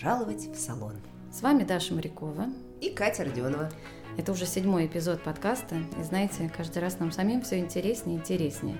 [0.00, 0.94] Пожаловать в салон.
[1.30, 2.46] С вами Даша Морякова
[2.80, 3.68] и Катя Родионова.
[4.16, 8.78] Это уже седьмой эпизод подкаста, и знаете, каждый раз нам самим все интереснее и интереснее.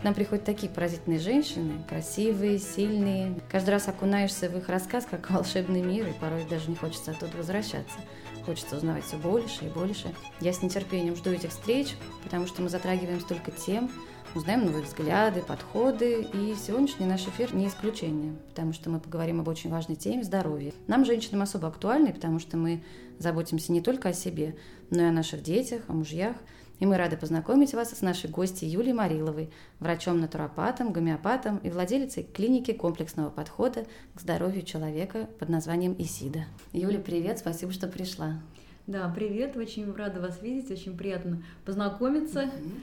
[0.00, 3.38] К нам приходят такие поразительные женщины, красивые, сильные.
[3.50, 7.36] Каждый раз окунаешься в их рассказ, как волшебный мир, и порой даже не хочется оттуда
[7.36, 7.98] возвращаться.
[8.46, 10.14] Хочется узнавать все больше и больше.
[10.40, 13.90] Я с нетерпением жду этих встреч, потому что мы затрагиваем столько тем,
[14.34, 19.48] узнаем новые взгляды, подходы, и сегодняшний наш эфир не исключение, потому что мы поговорим об
[19.48, 20.72] очень важной теме– здоровье.
[20.86, 22.82] Нам, женщинам, особо актуальной, потому что мы
[23.18, 24.56] заботимся не только о себе,
[24.90, 26.36] но и о наших детях, о мужьях.
[26.80, 32.72] И мы рады познакомить вас с нашей гостьей Юлией Мариловой, врачом-натуропатом, гомеопатом и владелицей клиники
[32.72, 36.46] комплексного подхода к здоровью человека под названием ИСИДа.
[36.72, 38.40] Юля, привет, спасибо, что пришла.
[38.88, 42.44] Да, привет, очень рада вас видеть, очень приятно познакомиться.
[42.44, 42.80] Mm-hmm.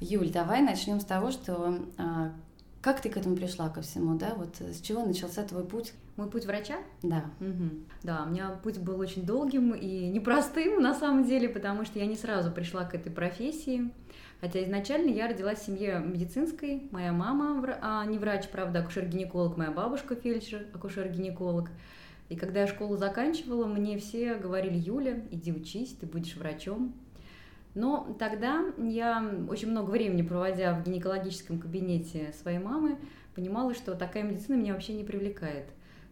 [0.00, 2.32] Юль, давай начнем с того, что а,
[2.82, 4.34] как ты к этому пришла ко всему, да?
[4.36, 5.92] Вот с чего начался твой путь?
[6.16, 6.76] Мой путь врача?
[7.02, 7.24] Да.
[7.40, 7.70] Угу.
[8.04, 12.06] Да, у меня путь был очень долгим и непростым на самом деле, потому что я
[12.06, 13.90] не сразу пришла к этой профессии.
[14.40, 16.88] Хотя изначально я родилась в семье медицинской.
[16.90, 21.70] Моя мама а, не врач, правда, акушер-гинеколог, моя бабушка фельдшер, акушер-гинеколог.
[22.28, 26.94] И когда я школу заканчивала, мне все говорили, Юля, иди учись, ты будешь врачом.
[27.76, 32.98] Но тогда я, очень много времени проводя в гинекологическом кабинете своей мамы,
[33.34, 35.66] понимала, что такая медицина меня вообще не привлекает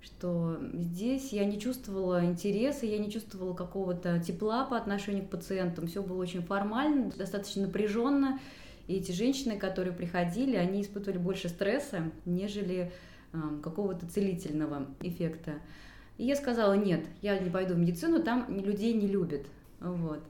[0.04, 5.86] что здесь я не чувствовала интереса, я не чувствовала какого-то тепла по отношению к пациентам.
[5.86, 8.38] Все было очень формально, достаточно напряженно.
[8.86, 12.92] И эти женщины, которые приходили, они испытывали больше стресса, нежели
[13.32, 15.54] э, какого-то целительного эффекта.
[16.18, 19.46] И я сказала, нет, я не пойду в медицину, там людей не любят.
[19.80, 20.22] Вот.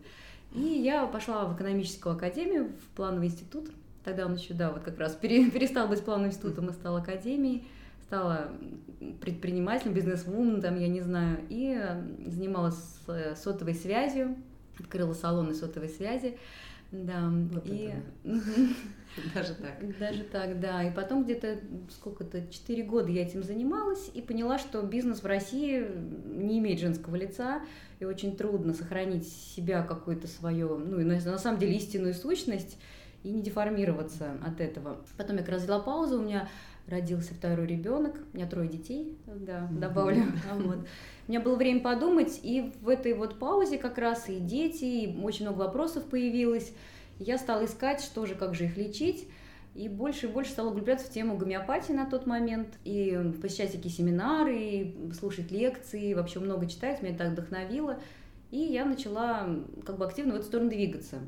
[0.55, 3.71] И я пошла в экономическую академию, в плановый институт.
[4.05, 7.67] Тогда он еще, да, вот как раз перестал быть плановым институтом и стал академией.
[8.03, 8.49] Стала
[9.21, 11.81] предпринимателем, бизнес-вумен, там, я не знаю, и
[12.27, 14.37] занималась э, сотовой связью,
[14.79, 16.37] открыла салоны сотовой связи.
[16.93, 17.93] Да, вот и...
[19.35, 19.99] Даже так.
[19.99, 20.83] Даже так, да.
[20.83, 21.59] И потом где-то
[21.91, 25.87] сколько-то, 4 года я этим занималась и поняла, что бизнес в России
[26.27, 27.63] не имеет женского лица,
[28.01, 32.79] и очень трудно сохранить себя какое-то свое, ну, и на, на самом деле истинную сущность,
[33.23, 34.99] и не деформироваться от этого.
[35.17, 36.49] Потом я как раз взяла паузу, у меня
[36.87, 40.25] родился второй ребенок, у меня трое детей, да, добавлю.
[40.53, 40.79] Вот.
[41.27, 45.23] У меня было время подумать, и в этой вот паузе как раз и дети, и
[45.23, 46.73] очень много вопросов появилось.
[47.19, 49.29] Я стала искать, что же, как же их лечить.
[49.75, 53.93] И больше и больше стала углубляться в тему гомеопатии на тот момент, и посещать всякие
[53.93, 57.99] семинары, и слушать лекции, вообще много читать, меня это вдохновило.
[58.53, 59.49] И я начала
[59.85, 61.19] как бы активно в эту сторону двигаться.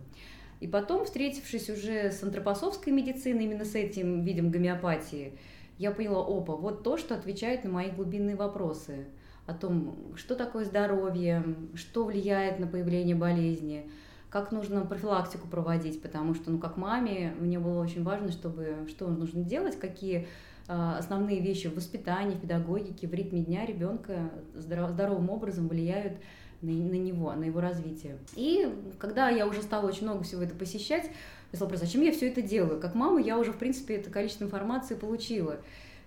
[0.60, 5.32] И потом, встретившись уже с антропосовской медициной, именно с этим видом гомеопатии,
[5.78, 9.06] я поняла, опа, вот то, что отвечает на мои глубинные вопросы
[9.46, 11.42] о том, что такое здоровье,
[11.74, 13.90] что влияет на появление болезни,
[14.36, 19.08] как нужно профилактику проводить, потому что, ну, как маме, мне было очень важно, чтобы, что
[19.08, 20.28] нужно делать, какие
[20.68, 26.18] а, основные вещи в воспитании, в педагогике, в ритме дня ребенка здоровым образом влияют
[26.60, 28.18] на, на него, на его развитие.
[28.34, 31.10] И когда я уже стала очень много всего это посещать,
[31.52, 32.78] я стала зачем я все это делаю?
[32.78, 35.56] Как мама я уже, в принципе, это количество информации получила.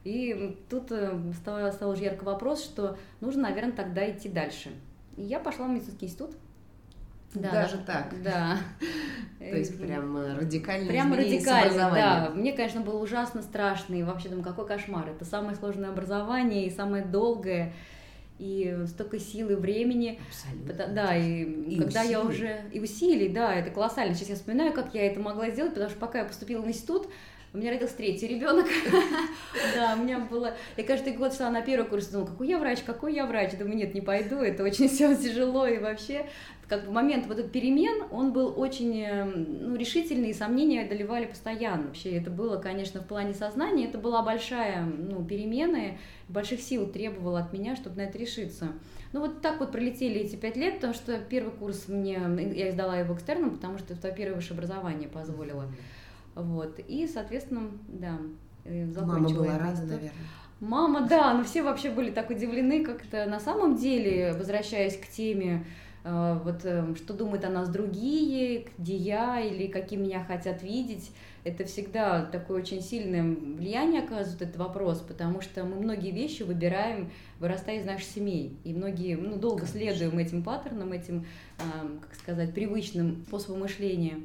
[0.03, 4.69] И тут э, стал, стал уже ярко вопрос, что нужно, наверное, тогда идти дальше.
[5.17, 6.35] И я пошла в медицинский институт.
[7.33, 8.13] Да, Даже так?
[8.23, 8.57] Да.
[9.39, 12.31] То есть прям радикально Прям радикально, да.
[12.33, 15.09] Мне, конечно, было ужасно страшно, и вообще думаю, какой кошмар.
[15.09, 17.73] Это самое сложное образование и самое долгое
[18.39, 20.19] и столько сил и времени.
[20.29, 20.87] Абсолютно.
[20.87, 22.11] Да, и, и когда усилий.
[22.11, 22.61] я уже...
[22.71, 24.15] И усилий, да, это колоссально.
[24.15, 27.09] Сейчас я вспоминаю, как я это могла сделать, потому что пока я поступила в институт,
[27.53, 28.67] у меня родился третий ребенок.
[29.75, 30.55] Да, у меня было...
[30.77, 33.57] Я каждый год шла на первый курс, думала, какой я врач, какой я врач.
[33.57, 36.25] Думаю, нет, не пойду, это очень все тяжело и вообще
[36.69, 41.25] как бы момент вот этот перемен, он был очень эм, ну, решительный, и сомнения одолевали
[41.25, 41.87] постоянно.
[41.87, 45.97] Вообще это было, конечно, в плане сознания, это была большая ну, перемена,
[46.27, 48.67] больших сил требовало от меня, чтобы на это решиться.
[49.13, 52.21] Ну вот так вот пролетели эти пять лет, потому что первый курс мне,
[52.55, 55.65] я сдала его экстерном, потому что это первое высшее образование позволило.
[56.41, 58.17] Вот, и, соответственно, да,
[58.65, 60.11] э, Мама была рада, наверное.
[60.59, 65.65] Мама, да, но все вообще были так удивлены, как-то на самом деле, возвращаясь к теме
[66.03, 71.11] Э, вот э, что думают о нас другие, где я или какие меня хотят видеть.
[71.43, 77.11] Это всегда такое очень сильное влияние оказывает этот вопрос, потому что мы многие вещи выбираем,
[77.39, 78.57] вырастая из наших семей.
[78.63, 79.79] И многие, ну, долго Конечно.
[79.79, 81.25] следуем этим паттернам, этим,
[81.57, 84.19] как сказать, привычным способам мышления.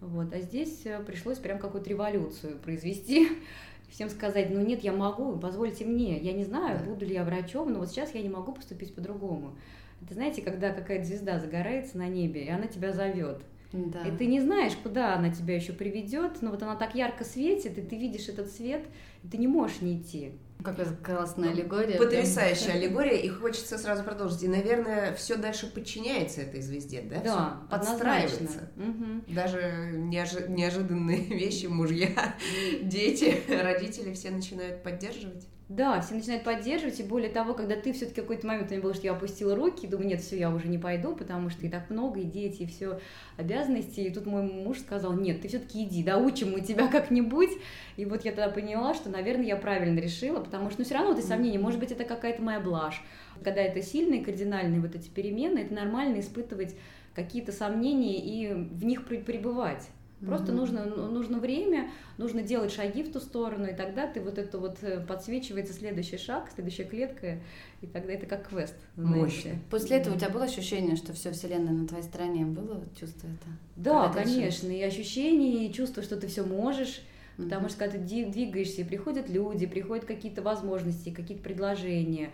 [0.00, 0.32] Вот.
[0.32, 3.28] А здесь пришлось прям какую-то революцию произвести
[3.88, 6.84] всем сказать, ну нет, я могу, позвольте мне, я не знаю, да.
[6.84, 9.56] буду ли я врачом, но вот сейчас я не могу поступить по-другому.
[10.02, 13.42] Это знаете, когда какая-то звезда загорается на небе, и она тебя зовет.
[13.72, 14.02] Да.
[14.02, 17.76] И ты не знаешь, куда она тебя еще приведет, но вот она так ярко светит,
[17.76, 18.86] и ты видишь этот свет,
[19.24, 20.32] и ты не можешь не идти.
[20.62, 21.98] Какая классная аллегория.
[21.98, 22.72] Потрясающая да?
[22.78, 24.42] аллегория, и хочется сразу продолжить.
[24.42, 27.20] И, наверное, все дальше подчиняется этой звезде, да?
[27.20, 28.70] Да, всё подстраивается.
[28.76, 29.34] Угу.
[29.34, 32.36] Даже неожи- неожиданные вещи, мужья,
[32.82, 35.46] дети, родители все начинают поддерживать.
[35.68, 38.94] Да, все начинают поддерживать, и более того, когда ты все-таки какой-то момент у меня был,
[38.94, 41.90] что я опустила руки, думаю, нет, все, я уже не пойду, потому что и так
[41.90, 43.00] много, и дети, и все
[43.36, 44.00] обязанности.
[44.00, 47.50] И тут мой муж сказал, нет, ты все-таки иди, доучим мы тебя как-нибудь.
[47.98, 51.12] И вот я тогда поняла, что, наверное, я правильно решила, потому что, ну, все равно
[51.12, 53.02] это сомнение, может быть, это какая-то моя блажь.
[53.44, 56.74] Когда это сильные, кардинальные вот эти перемены, это нормально испытывать
[57.14, 59.86] какие-то сомнения и в них пребывать.
[60.20, 60.56] Просто mm-hmm.
[60.56, 64.58] нужно, ну, нужно время, нужно делать шаги в ту сторону, и тогда ты вот это
[64.58, 67.38] вот э, подсвечивается следующий шаг, следующая клетка,
[67.82, 68.74] и тогда это как квест.
[68.96, 69.52] Мощно.
[69.70, 72.44] После этого у тебя было ощущение, что все Вселенная на твоей стороне?
[72.44, 73.46] Было чувство это?
[73.76, 77.00] Да, конечно, и ощущение, и чувство, что ты все можешь.
[77.38, 77.44] Mm-hmm.
[77.44, 82.30] Потому что когда ты двигаешься, приходят люди, приходят какие-то возможности, какие-то предложения,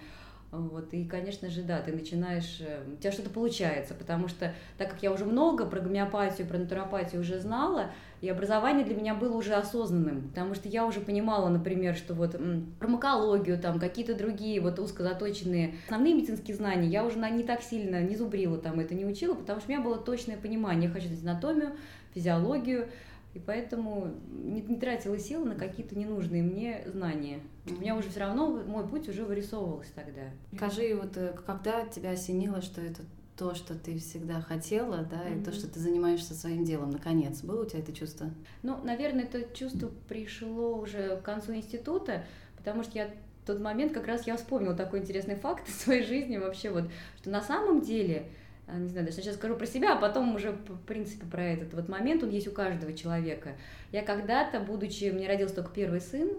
[0.59, 4.91] вот, и, конечно же, да, ты начинаешь, э, у тебя что-то получается, потому что, так
[4.91, 7.91] как я уже много про гомеопатию, про натуропатию уже знала,
[8.21, 12.37] и образование для меня было уже осознанным, потому что я уже понимала, например, что вот
[12.79, 18.17] фармакологию, там, какие-то другие вот узкозаточенные основные медицинские знания, я уже не так сильно не
[18.17, 21.35] зубрила там, это не учила, потому что у меня было точное понимание, я хочу знать
[21.35, 21.73] анатомию,
[22.15, 22.89] физиологию,
[23.35, 27.41] и поэтому не, не тратила сил на какие-то ненужные мне знания.
[27.67, 30.23] У меня уже все равно мой путь уже вырисовывался тогда.
[30.55, 33.03] Скажи, вот э, когда тебя осенило, что это
[33.37, 35.41] то, что ты всегда хотела, да, mm-hmm.
[35.41, 38.31] и то, что ты занимаешься своим делом, наконец, было у тебя это чувство?
[38.63, 42.25] Ну, наверное, это чувство пришло уже к концу института,
[42.57, 46.05] потому что я в тот момент как раз я вспомнила такой интересный факт в своей
[46.05, 46.85] жизни вообще вот,
[47.19, 48.29] что на самом деле
[48.67, 51.89] не знаю, даже сейчас скажу про себя, а потом уже, в принципе, про этот вот
[51.89, 53.53] момент, он есть у каждого человека.
[53.93, 56.31] Я когда-то, будучи, мне родился только первый сын,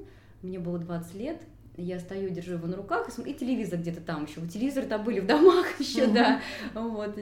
[0.42, 1.38] мне было 20 лет,
[1.78, 4.42] я стою, держу его на руках, и, и телевизор где-то там еще.
[4.48, 6.42] Телевизоры-то были в домах еще, да.
[6.74, 7.18] Вот.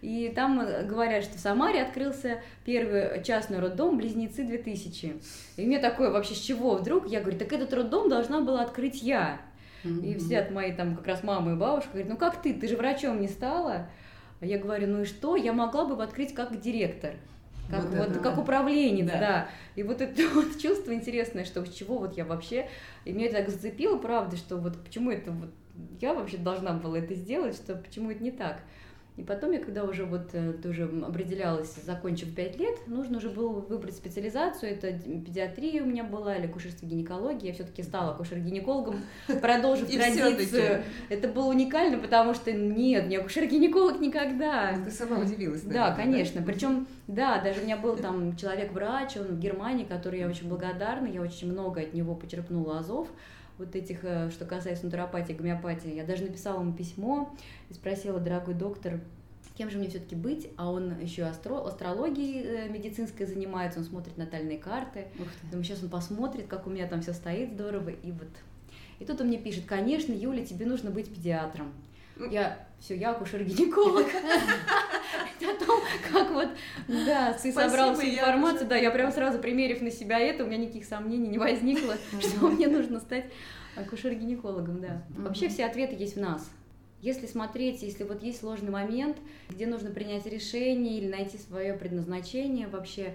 [0.00, 5.22] И там говорят, что в Самаре открылся первый частный роддом «Близнецы 2000».
[5.56, 7.08] И мне такое вообще, с чего вдруг?
[7.08, 9.40] Я говорю, так этот роддом должна была открыть я.
[9.84, 12.68] И все от мои там как раз мамы и бабушка говорят, ну как ты, ты
[12.68, 13.88] же врачом не стала?
[14.40, 15.36] А я говорю, ну и что?
[15.36, 17.14] Я могла бы открыть как директор.
[17.70, 19.18] Как, вот, вот как управленец, да.
[19.20, 19.48] да.
[19.76, 22.68] И вот это вот чувство интересное, что с чего вот я вообще...
[23.04, 25.50] И меня это так зацепило, правда, что вот почему это вот
[26.00, 28.60] я вообще должна была это сделать, что почему это не так.
[29.20, 33.50] И потом я, когда уже вот э, тоже определялась, закончив 5 лет, нужно уже было
[33.60, 34.72] выбрать специализацию.
[34.72, 37.48] Это педиатрия у меня была или акушерство гинекология.
[37.48, 38.96] Я все-таки стала акушер-гинекологом,
[39.42, 40.84] продолжив традицию.
[41.10, 44.74] Это было уникально, потому что нет, не акушер-гинеколог никогда.
[44.82, 45.60] Ты сама удивилась.
[45.64, 46.40] Да, конечно.
[46.40, 51.06] Причем, да, даже у меня был там человек-врач, он в Германии, который я очень благодарна,
[51.06, 53.08] я очень много от него почерпнула азов
[53.60, 55.94] вот этих, э, что касается натуропатии, гомеопатии.
[55.94, 57.32] Я даже написала ему письмо
[57.68, 59.00] и спросила, дорогой доктор,
[59.60, 64.16] кем же мне все-таки быть, а он еще астро астрологией э, медицинской занимается, он смотрит
[64.16, 65.08] натальные карты.
[65.50, 68.30] Думаю, сейчас он посмотрит, как у меня там все стоит здорово, и вот.
[69.00, 71.74] И тут он мне пишет, конечно, Юля, тебе нужно быть педиатром.
[72.30, 74.06] Я все, я акушер-гинеколог.
[75.46, 75.80] о том,
[76.12, 76.48] как вот,
[76.88, 80.58] да, ты собрал всю информацию, да, я прям сразу примерив на себя это, у меня
[80.58, 83.26] никаких сомнений не возникло, что мне нужно стать
[83.76, 85.02] акушер-гинекологом, да.
[85.10, 86.50] Вообще все ответы есть в нас.
[87.00, 89.16] Если смотреть, если вот есть сложный момент,
[89.48, 93.14] где нужно принять решение или найти свое предназначение, вообще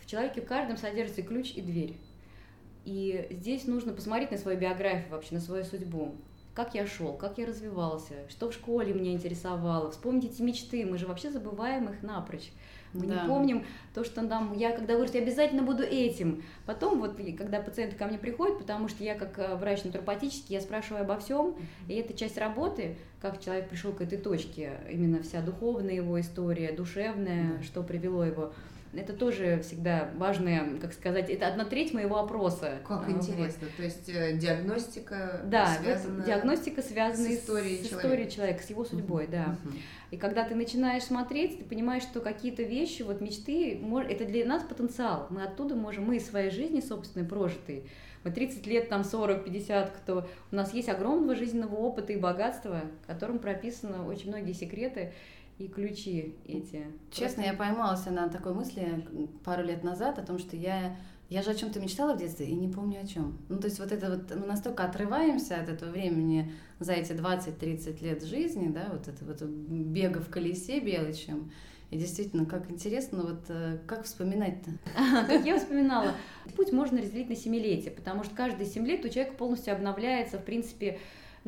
[0.00, 1.96] в человеке в каждом содержится ключ и дверь.
[2.84, 6.14] И здесь нужно посмотреть на свою биографию, вообще на свою судьбу
[6.58, 9.92] как я шел, как я развивался, что в школе меня интересовало.
[9.92, 12.50] Вспомните эти мечты, мы же вообще забываем их напрочь.
[12.92, 13.22] Мы да.
[13.22, 16.42] не помним то, что нам, я когда вырасту, я обязательно буду этим.
[16.66, 20.60] Потом вот, когда пациенты ко мне приходят, потому что я как э, врач натуропатический, я
[20.60, 21.54] спрашиваю обо всем,
[21.86, 26.72] и это часть работы, как человек пришел к этой точке, именно вся духовная его история,
[26.72, 27.62] душевная, да.
[27.62, 28.52] что привело его
[28.92, 32.78] это тоже всегда важная, как сказать, это одна треть моего опроса.
[32.86, 33.76] Как а, интересно, вот.
[33.76, 36.24] то есть э, диагностика да, связана...
[36.24, 38.08] диагностика связана с историей, с, человека.
[38.08, 39.30] историей человека, с его судьбой, uh-huh.
[39.30, 39.56] да.
[39.64, 39.78] Uh-huh.
[40.10, 44.62] И когда ты начинаешь смотреть, ты понимаешь, что какие-то вещи, вот мечты, это для нас
[44.62, 45.26] потенциал.
[45.30, 47.84] Мы оттуда можем, мы из своей жизни собственной прожитой,
[48.24, 50.26] мы 30 лет, там 40, 50, кто...
[50.50, 55.12] У нас есть огромного жизненного опыта и богатства, в котором прописаны очень многие секреты,
[55.58, 56.86] и ключи эти.
[57.10, 57.42] Честно, Просто...
[57.42, 59.06] я поймалась на такой мысли
[59.44, 60.96] пару лет назад о том, что я
[61.28, 63.38] Я же о чем-то мечтала в детстве и не помню о чем.
[63.50, 68.02] Ну, то есть вот это вот, мы настолько отрываемся от этого времени за эти 20-30
[68.02, 71.50] лет жизни, да, вот это вот бега в колесе белочем.
[71.90, 74.70] И действительно, как интересно, вот э, как вспоминать-то?
[75.26, 76.12] Как я вспоминала,
[76.54, 80.44] путь можно разделить на семилетие, потому что каждые семь лет у человека полностью обновляется, в
[80.44, 80.98] принципе,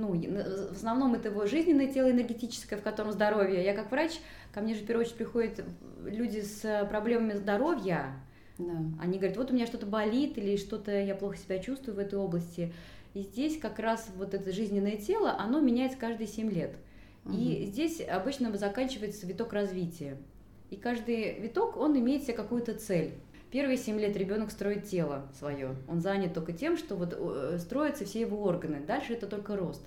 [0.01, 3.65] ну, в основном это его жизненное тело энергетическое, в котором здоровье.
[3.65, 4.21] Я как врач,
[4.53, 5.65] ко мне же в первую очередь приходят
[6.05, 8.17] люди с проблемами здоровья,
[8.61, 8.75] да.
[9.01, 12.19] Они говорят, вот у меня что-то болит или что-то я плохо себя чувствую в этой
[12.19, 12.73] области.
[13.15, 16.77] И здесь как раз вот это жизненное тело, оно меняется каждые 7 лет.
[17.25, 17.35] Угу.
[17.35, 20.19] И здесь обычно заканчивается виток развития.
[20.71, 23.15] И каждый виток, он имеет себе какую-то цель.
[23.51, 25.75] Первые 7 лет ребенок строит тело свое.
[25.89, 28.81] Он занят только тем, что вот э, строятся все его органы.
[28.87, 29.83] Дальше это только рост.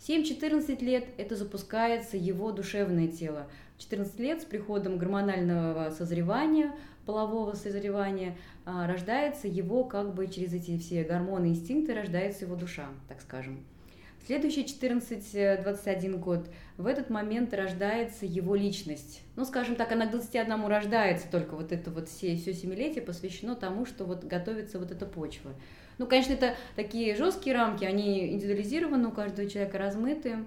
[0.00, 3.46] 7-14 лет это запускается его душевное тело.
[3.78, 6.72] 14 лет с приходом гормонального созревания
[7.04, 12.88] полового созревания, а, рождается его как бы через эти все гормоны, инстинкты рождается его душа,
[13.08, 13.64] так скажем.
[14.24, 19.20] В следующие 14-21 год в этот момент рождается его личность.
[19.36, 23.54] Ну, скажем так, она к 21 рождается, только вот это вот все, все семилетие посвящено
[23.54, 25.50] тому, что вот готовится вот эта почва.
[25.98, 30.38] Ну, конечно, это такие жесткие рамки, они индивидуализированы, у каждого человека размыты.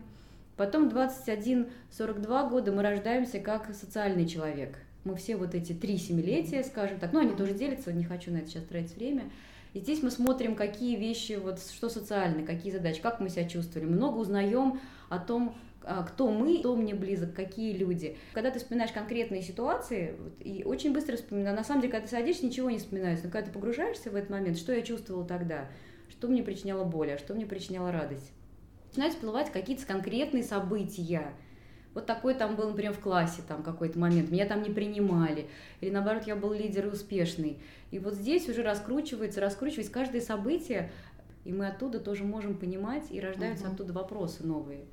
[0.55, 6.99] Потом 21-42 года мы рождаемся как социальный человек– мы все вот эти три семилетия, скажем
[6.99, 9.23] так, ну, они тоже делятся, не хочу на это сейчас тратить время.
[9.77, 13.87] И здесь мы смотрим, какие вещи, вот что социальные, какие задачи, как мы себя чувствовали.
[13.87, 18.17] Много узнаем о том, а, кто мы, кто мне близок, какие люди.
[18.33, 22.47] Когда ты вспоминаешь конкретные ситуации, и очень быстро вспоминаю, на самом деле, когда ты садишься,
[22.47, 25.69] ничего не вспоминаешь, но когда ты погружаешься в этот момент, что я чувствовала тогда,
[26.09, 28.31] что мне причиняло боль, а что мне причиняло радость.
[28.87, 31.33] Начинают всплывать какие-то конкретные события,
[31.97, 35.47] вот такой там был, например, в классе там какой-то момент, меня там не принимали,
[35.81, 37.59] или наоборот, я был лидер и успешный.
[37.89, 40.91] И вот здесь уже раскручивается, раскручивается каждое событие,
[41.43, 43.73] и мы оттуда тоже можем понимать, и рождаются угу.
[43.73, 44.85] оттуда вопросы новые.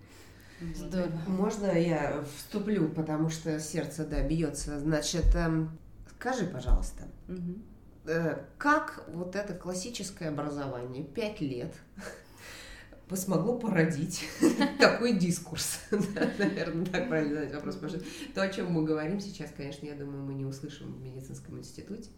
[0.75, 1.12] Здорово.
[1.26, 4.80] Можно я вступлю, потому что сердце, да, бьется.
[4.80, 5.76] Значит, эм,
[6.16, 8.16] скажи, пожалуйста, угу.
[8.56, 11.75] как вот это классическое образование, пять лет,
[13.12, 14.25] смогло породить
[14.78, 15.80] такой дискурс.
[15.90, 17.76] Наверное, так правильно задать вопрос.
[17.76, 18.02] Потому что
[18.34, 22.11] то, о чем мы говорим сейчас, конечно, я думаю, мы не услышим в медицинском институте.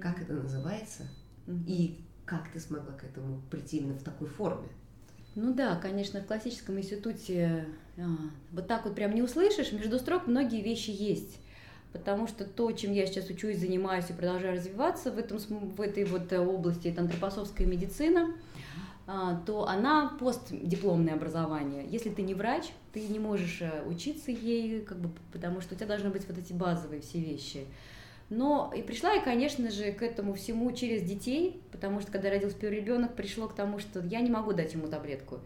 [0.00, 1.08] Как это называется?
[1.66, 4.68] И как ты смогла к этому прийти именно в такой форме?
[5.34, 7.66] Ну да, конечно, в классическом институте
[7.98, 8.02] а,
[8.52, 11.40] вот так вот прям не услышишь, между строк многие вещи есть.
[11.92, 16.04] Потому что то, чем я сейчас учусь, занимаюсь и продолжаю развиваться в, этом, в этой
[16.04, 18.32] вот области, это антропосовская медицина–
[19.06, 21.86] то она постдипломное образование.
[21.86, 25.76] Если ты не врач, ты не можешь э, учиться ей, как бы, потому что у
[25.76, 27.66] тебя должны быть вот эти базовые все вещи.
[28.30, 32.56] Но и пришла я, конечно же, к этому всему через детей, потому что когда родился
[32.56, 35.40] первый ребенок, пришло к тому, что я не могу дать ему таблетку.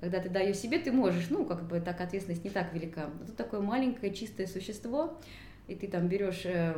[0.00, 3.10] Когда ты даешь себе, ты можешь, ну, как бы так ответственность не так велика.
[3.20, 5.20] Но тут такое маленькое чистое существо,
[5.68, 6.74] и ты там берешь, э,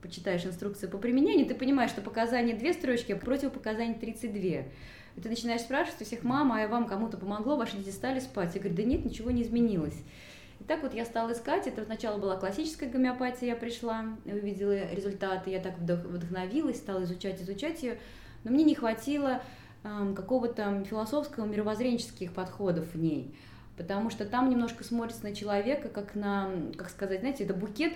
[0.00, 4.70] почитаешь инструкцию по применению, ты понимаешь, что показания две строчки, а противопоказаний 32.
[5.16, 8.54] И ты начинаешь спрашивать у всех, мама, а вам кому-то помогло, ваши дети стали спать?
[8.54, 9.96] Я говорю, да нет, ничего не изменилось.
[10.60, 15.50] И так вот я стала искать, это сначала была классическая гомеопатия, я пришла, увидела результаты,
[15.50, 17.98] я так вдохновилась, стала изучать, изучать ее,
[18.44, 19.42] но мне не хватило
[19.82, 23.34] э, какого-то философского, мировоззренческих подходов в ней,
[23.78, 27.94] потому что там немножко смотрится на человека, как на, как сказать, знаете, это букет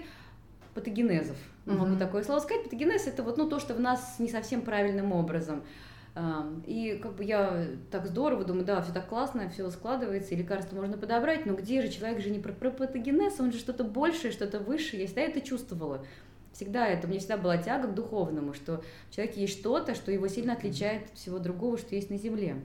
[0.74, 1.36] патогенезов.
[1.66, 1.76] Mm-hmm.
[1.76, 2.64] Могу такое слово сказать.
[2.64, 5.62] Патогенез это вот ну, то, что в нас не совсем правильным образом.
[6.66, 10.76] И как бы я так здорово думаю, да, все так классно, все складывается, и лекарства
[10.76, 14.30] можно подобрать, но где же человек же не про, про патогенез, он же что-то большее,
[14.30, 15.02] что-то высшее.
[15.02, 16.06] Я всегда это чувствовала.
[16.52, 20.28] Всегда это, мне всегда была тяга к духовному, что в человеке есть что-то, что его
[20.28, 22.58] сильно отличает от всего другого, что есть на Земле.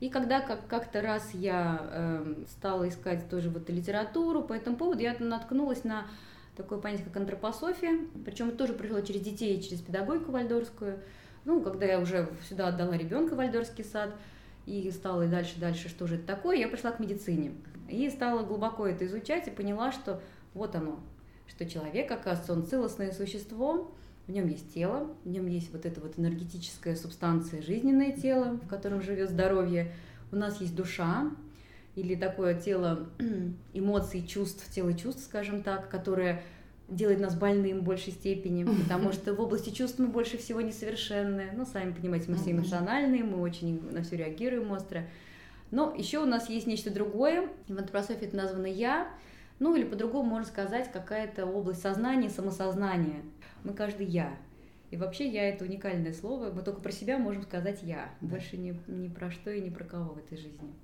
[0.00, 5.02] И когда как- как-то раз я э, стала искать тоже вот литературу по этому поводу,
[5.02, 6.06] я наткнулась на
[6.56, 11.00] такое понятие, как антропософия, причем это тоже пришло через детей, через педагогику вальдорскую.
[11.44, 14.10] Ну, когда я уже сюда отдала ребенка в Вальдорский сад,
[14.66, 17.52] и стала и дальше, дальше, что же это такое, я пришла к медицине.
[17.88, 20.20] И стала глубоко это изучать и поняла, что
[20.54, 21.00] вот оно,
[21.48, 23.92] что человек, оказывается, он целостное существо,
[24.26, 28.68] в нем есть тело, в нем есть вот эта вот энергетическая субстанция, жизненное тело, в
[28.68, 29.92] котором живет здоровье.
[30.30, 31.30] У нас есть душа,
[31.96, 33.08] или такое тело
[33.72, 36.42] эмоций, чувств, тело чувств, скажем так, которое
[36.90, 41.50] делает нас больным в большей степени, потому что в области чувств мы больше всего несовершенны.
[41.54, 45.06] Ну, сами понимаете, мы все эмоциональные, мы очень на все реагируем остро.
[45.70, 47.48] Но еще у нас есть нечто другое.
[47.68, 49.08] В антропософии это названо «я»,
[49.60, 53.22] ну или по-другому можно сказать какая-то область сознания, самосознания.
[53.62, 54.36] Мы каждый «я».
[54.90, 58.76] И вообще я это уникальное слово, мы только про себя можем сказать я, больше ни,
[58.88, 60.74] ни про что и ни про кого в этой жизни.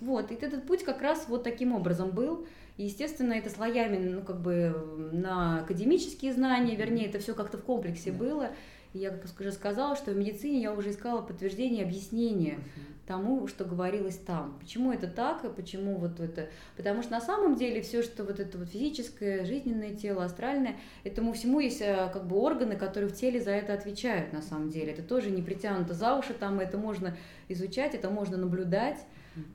[0.00, 2.46] Вот, и этот путь как раз вот таким образом был.
[2.76, 7.62] И, естественно, это слоями, ну, как бы на академические знания, вернее, это все как-то в
[7.62, 8.18] комплексе да.
[8.18, 8.50] было.
[8.92, 12.58] И я, как уже сказала, что в медицине я уже искала подтверждение, объяснение
[13.06, 14.58] тому, что говорилось там.
[14.60, 16.48] Почему это так, и почему вот это...
[16.76, 21.32] Потому что на самом деле все, что вот это вот физическое, жизненное тело, астральное, этому
[21.32, 24.92] всему есть э, как бы органы, которые в теле за это отвечают на самом деле.
[24.92, 27.16] Это тоже не притянуто за уши, там это можно
[27.48, 28.98] изучать, это можно наблюдать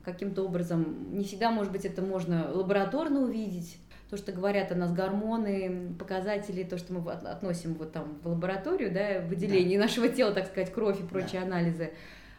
[0.04, 1.16] каким-то образом.
[1.16, 3.78] Не всегда, может быть, это можно лабораторно увидеть,
[4.12, 8.92] то, что говорят о нас гормоны, показатели, то, что мы относим вот там в лабораторию,
[8.92, 9.86] да, выделение да.
[9.86, 11.46] нашего тела, так сказать, кровь и прочие да.
[11.46, 11.92] анализы,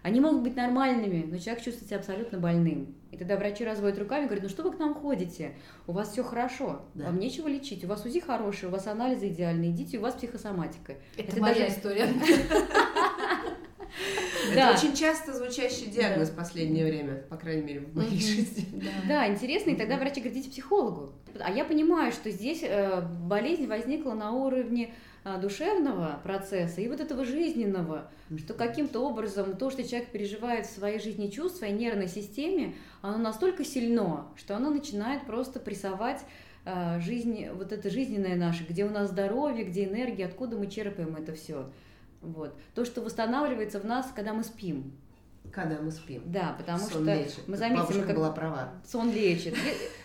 [0.03, 2.93] они могут быть нормальными, но человек чувствует себя абсолютно больным.
[3.11, 5.53] И тогда врачи разводят руками и говорят, ну что вы к нам ходите?
[5.87, 7.05] У вас все хорошо, да.
[7.05, 10.95] вам нечего лечить, у вас УЗИ хорошие, у вас анализы идеальные, идите, у вас психосоматика.
[11.17, 11.67] Это, Это моя даже...
[11.69, 12.07] история.
[14.51, 18.67] Это очень часто звучащий диагноз в последнее время, по крайней мере, в моей жизни.
[19.07, 21.13] Да, интересно, и тогда врачи говорят, идите психологу.
[21.39, 24.93] А я понимаю, что здесь э, болезнь возникла на уровне
[25.25, 30.75] а, душевного процесса и вот этого жизненного, что каким-то образом то, что человек переживает в
[30.75, 36.19] своей жизни чувств, в своей нервной системе, оно настолько сильно, что оно начинает просто прессовать
[36.65, 41.15] а, жизнь, вот это жизненное наше, где у нас здоровье, где энергия, откуда мы черпаем
[41.15, 41.69] это все.
[42.23, 42.57] Вот.
[42.73, 44.93] То, что восстанавливается в нас, когда мы спим.
[45.51, 46.23] Когда мы спим.
[46.25, 47.47] Да, потому сон что лечит.
[47.47, 48.71] мы заметили, как была права.
[48.85, 49.55] Сон лечит.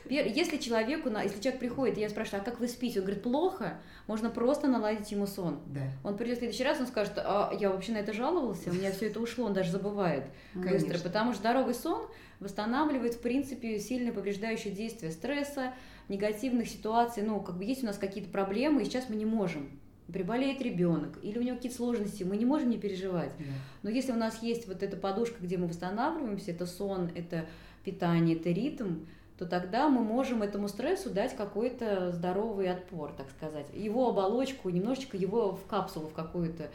[0.04, 2.98] Если человеку, если человек приходит, и я спрашиваю, а как вы спите?
[2.98, 5.60] Он говорит, плохо, можно просто наладить ему сон.
[5.66, 5.82] Да.
[6.02, 8.90] Он придет в следующий раз, он скажет, а я вообще на это жаловался, у меня
[8.90, 10.72] все это ушло, он даже забывает Конечно.
[10.72, 12.08] быстро, потому что здоровый сон
[12.40, 15.72] восстанавливает, в принципе, сильно повреждающее действие стресса,
[16.08, 19.78] негативных ситуаций, ну, как бы есть у нас какие-то проблемы, и сейчас мы не можем
[20.12, 23.32] приболеет ребенок, или у него какие-то сложности, мы не можем не переживать.
[23.38, 23.44] Да.
[23.82, 27.46] Но если у нас есть вот эта подушка, где мы восстанавливаемся, это сон, это
[27.84, 29.04] питание, это ритм,
[29.38, 33.66] то тогда мы можем этому стрессу дать какой-то здоровый отпор, так сказать.
[33.72, 36.70] Его оболочку, немножечко его в капсулу в какую-то,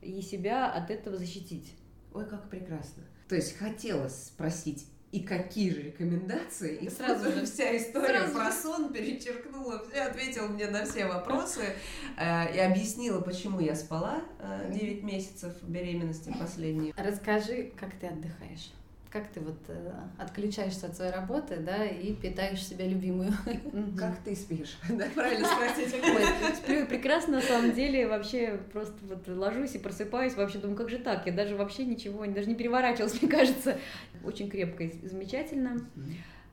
[0.00, 1.74] и себя от этого защитить.
[2.12, 3.02] Ой, как прекрасно.
[3.28, 6.76] То есть хотелось спросить, и какие же рекомендации.
[6.78, 11.62] И сразу же вся история сразу про сон перечеркнула, ответила мне на все вопросы
[12.16, 16.92] э, и объяснила, почему я спала э, 9 месяцев беременности последней.
[16.96, 18.72] Расскажи, как ты отдыхаешь
[19.14, 23.30] как ты вот э, отключаешься от своей работы, да, и питаешь себя любимую.
[23.96, 24.76] Как ты спишь?
[24.88, 25.94] Да, правильно спросить.
[26.56, 30.98] Сплю прекрасно, на самом деле, вообще просто вот ложусь и просыпаюсь, вообще думаю, как же
[30.98, 31.26] так?
[31.26, 33.78] Я даже вообще ничего, даже не переворачивалась, мне кажется.
[34.24, 35.78] Очень крепко и замечательно.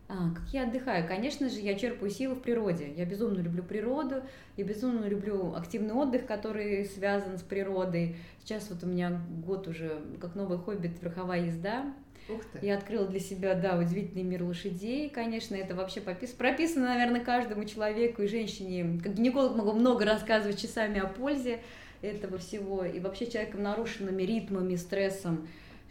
[0.08, 1.08] А, как я отдыхаю?
[1.08, 2.94] Конечно же, я черпаю силы в природе.
[2.96, 4.22] Я безумно люблю природу,
[4.56, 8.18] я безумно люблю активный отдых, который связан с природой.
[8.44, 11.92] Сейчас вот у меня год уже как новый хобби верховая езда.
[12.34, 12.66] Ух ты.
[12.66, 15.10] Я открыла для себя, да, удивительный мир лошадей.
[15.10, 16.32] Конечно, это вообще попис...
[16.32, 19.00] прописано, наверное, каждому человеку и женщине.
[19.02, 21.62] Как гинеколог могу много рассказывать часами о пользе
[22.02, 22.86] этого всего.
[22.86, 25.48] И вообще человеком нарушенными ритмами, стрессом,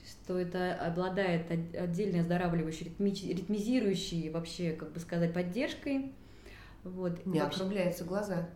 [0.06, 6.12] что это обладает отдельной оздоравливающей, ритмизирующей, вообще, как бы сказать, поддержкой.
[6.84, 7.24] Вот.
[7.26, 7.60] Не вообще...
[7.60, 8.48] округляются глаза.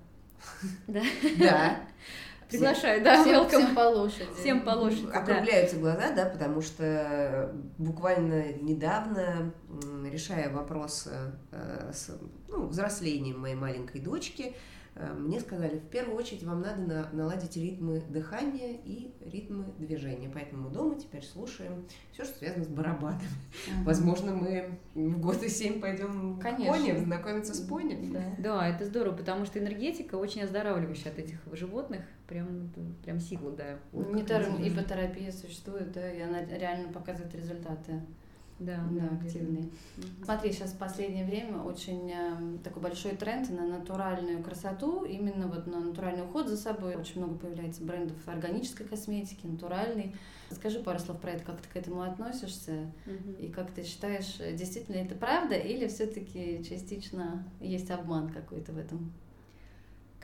[0.87, 1.03] Да.
[1.38, 1.81] Да.
[2.50, 4.28] Приглашаю, да, всем, всем по лошади.
[4.38, 5.83] Всем по лошади, Округляются да.
[5.83, 9.52] глаза, да, потому что буквально недавно,
[10.11, 11.09] решая вопрос
[11.50, 12.11] э, с
[12.48, 17.57] ну, взрослением моей маленькой дочки, Э, мне сказали, в первую очередь вам надо на, наладить
[17.57, 20.30] ритмы дыхания и ритмы движения.
[20.33, 23.22] Поэтому дома теперь слушаем все, что связано с барабанами.
[23.22, 26.72] uh Возможно, мы в год и семь пойдем Конечно.
[26.72, 28.12] к пони, знакомиться с пони.
[28.12, 28.35] Да.
[28.38, 32.02] да, это здорово, потому что энергетика очень оздоравливающая от этих животных.
[32.28, 32.70] Прям,
[33.04, 33.78] прям сила, да.
[33.92, 38.00] Недаром ипотерапия существует, да, и она реально показывает результаты.
[38.58, 39.70] Да, да, активный.
[39.98, 40.24] Угу.
[40.24, 45.66] Смотри, сейчас в последнее время очень э, такой большой тренд на натуральную красоту, именно вот
[45.66, 46.94] на натуральный уход за собой.
[46.94, 50.14] Очень много появляется брендов органической косметики, натуральной.
[50.50, 53.32] Скажи пару слов про это, как ты к этому относишься угу.
[53.40, 59.12] и как ты считаешь, действительно это правда или все-таки частично есть обман какой-то в этом?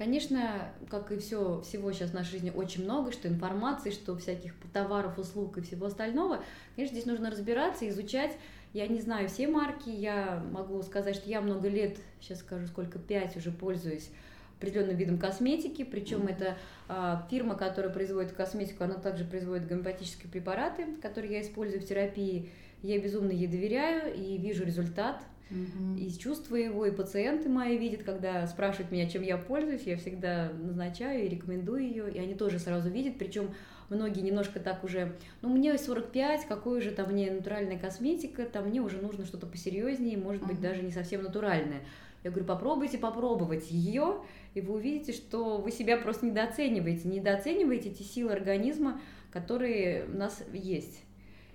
[0.00, 4.54] Конечно, как и все, всего сейчас в нашей жизни очень много, что информации, что всяких
[4.72, 6.42] товаров, услуг и всего остального.
[6.74, 8.34] Конечно, здесь нужно разбираться, изучать.
[8.72, 12.98] Я не знаю все марки, я могу сказать, что я много лет, сейчас скажу сколько,
[12.98, 14.08] пять уже пользуюсь
[14.56, 16.32] определенным видом косметики, причем mm-hmm.
[16.32, 16.56] это
[16.88, 22.48] а, фирма, которая производит косметику, она также производит гомеопатические препараты, которые я использую в терапии.
[22.80, 25.22] Я безумно ей доверяю и вижу результат.
[25.50, 25.98] Угу.
[25.98, 30.50] И чувствую его, и пациенты мои видят, когда спрашивают меня, чем я пользуюсь, я всегда
[30.52, 33.50] назначаю и рекомендую ее, и они тоже сразу видят, причем
[33.88, 38.80] многие немножко так уже, ну, мне 45, какой же там мне натуральная косметика, там мне
[38.80, 41.80] уже нужно что-то посерьезнее, может быть, даже не совсем натуральное.
[42.22, 44.22] Я говорю, попробуйте попробовать ее,
[44.54, 49.00] и вы увидите, что вы себя просто недооцениваете, недооцениваете эти силы организма,
[49.32, 51.02] которые у нас есть.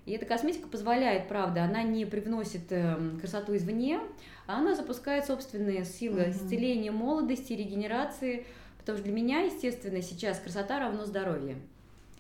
[0.05, 3.99] И эта косметика позволяет, правда, она не привносит эм, красоту извне,
[4.45, 6.31] а она запускает собственные силы mm-hmm.
[6.31, 8.45] исцеления молодости, регенерации,
[8.77, 11.57] потому что для меня, естественно, сейчас красота равно здоровье.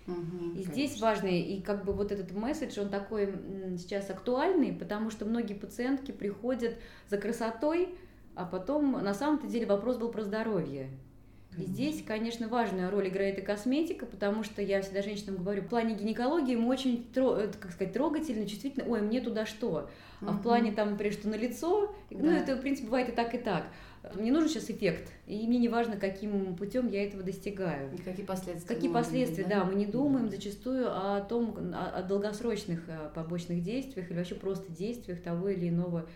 [0.07, 3.33] Угу, и здесь важный, и как бы вот этот месседж, он такой
[3.77, 6.75] сейчас актуальный, потому что многие пациентки приходят
[7.09, 7.95] за красотой,
[8.35, 10.89] а потом на самом-то деле вопрос был про здоровье.
[11.57, 15.67] И здесь, конечно, важную роль играет и косметика, потому что я всегда женщинам говорю, в
[15.67, 19.89] плане гинекологии мы очень, э, как сказать, трогательно, чувствительно, ой, мне туда что?
[20.21, 22.25] А в плане там, например, что на лицо, ну, да.
[22.25, 23.65] ну, это, в принципе, бывает и так, и так.
[24.13, 27.93] Мне нужен сейчас эффект, и мне не важно, каким путем я этого достигаю.
[27.93, 28.75] И какие последствия.
[28.75, 29.63] Какие последствия, быть, да?
[29.63, 34.35] да, мы не думаем зачастую о том, о, о долгосрочных э, побочных действиях или вообще
[34.35, 36.07] просто действиях того или иного,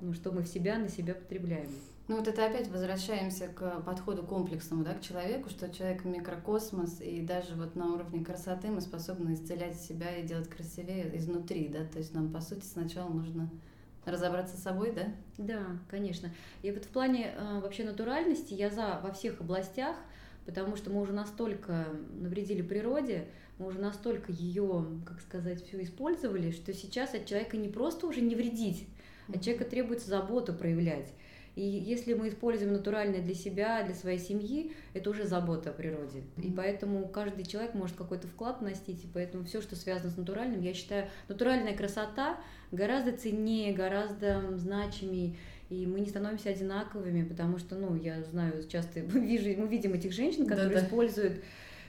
[0.00, 1.68] ну, что мы в себя, на себя потребляем.
[2.12, 7.22] Ну вот это опять возвращаемся к подходу комплексному, да, к человеку, что человек микрокосмос, и
[7.22, 11.96] даже вот на уровне красоты мы способны исцелять себя и делать красивее изнутри, да, то
[11.96, 13.48] есть нам, по сути, сначала нужно
[14.04, 15.06] разобраться с собой, да?
[15.38, 16.28] Да, конечно.
[16.60, 19.96] И вот в плане э, вообще натуральности я за во всех областях,
[20.44, 26.50] потому что мы уже настолько навредили природе, мы уже настолько ее, как сказать, все использовали,
[26.50, 28.86] что сейчас от человека не просто уже не вредить,
[29.34, 31.10] от человека требуется заботу проявлять.
[31.54, 36.22] И если мы используем натуральное для себя, для своей семьи, это уже забота о природе.
[36.38, 40.62] И поэтому каждый человек может какой-то вклад вносить, и поэтому все, что связано с натуральным,
[40.62, 42.38] я считаю, натуральная красота
[42.70, 45.36] гораздо ценнее, гораздо значимее
[45.72, 50.12] и мы не становимся одинаковыми, потому что, ну, я знаю, часто вижу, мы видим этих
[50.12, 50.86] женщин, которые Да-да.
[50.86, 51.42] используют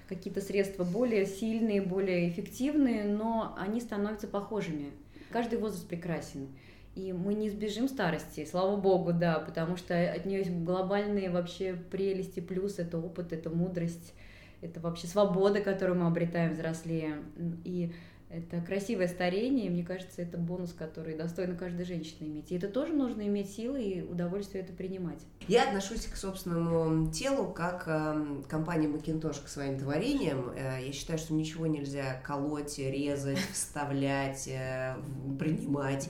[0.08, 4.92] какие-то средства более сильные, более эффективные, но они становятся похожими.
[5.32, 6.48] Каждый возраст прекрасен.
[6.96, 11.74] И мы не избежим старости, слава богу, да, потому что от нее есть глобальные вообще
[11.74, 14.14] прелести, плюс это опыт, это мудрость,
[14.62, 17.18] это вообще свобода, которую мы обретаем взрослее.
[17.64, 17.92] И
[18.34, 22.52] это красивое старение, и мне кажется, это бонус, который достойно каждой женщины иметь.
[22.52, 25.20] И это тоже нужно иметь силы и удовольствие это принимать.
[25.48, 30.50] Я отношусь к собственному телу как э, компания Macintosh к своим творениям.
[30.56, 34.96] Э, я считаю, что ничего нельзя колоть, резать, вставлять, э,
[35.38, 36.10] принимать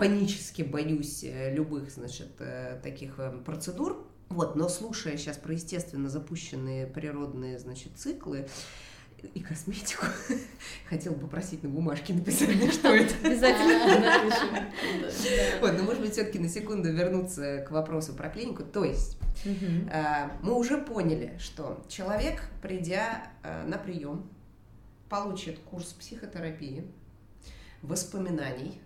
[0.00, 4.08] панически боюсь э, любых, значит, э, таких э, процедур.
[4.30, 8.48] Вот, но слушая сейчас про естественно запущенные природные, значит, циклы,
[9.34, 10.06] и косметику.
[10.88, 13.14] Хотела попросить на бумажке написать, что это.
[13.26, 14.70] Обязательно.
[15.60, 18.62] Вот, но может быть все-таки на секунду вернуться к вопросу про клинику.
[18.62, 24.30] То есть мы уже поняли, что человек, придя на прием,
[25.10, 26.90] получит курс психотерапии,
[27.82, 28.80] воспоминаний,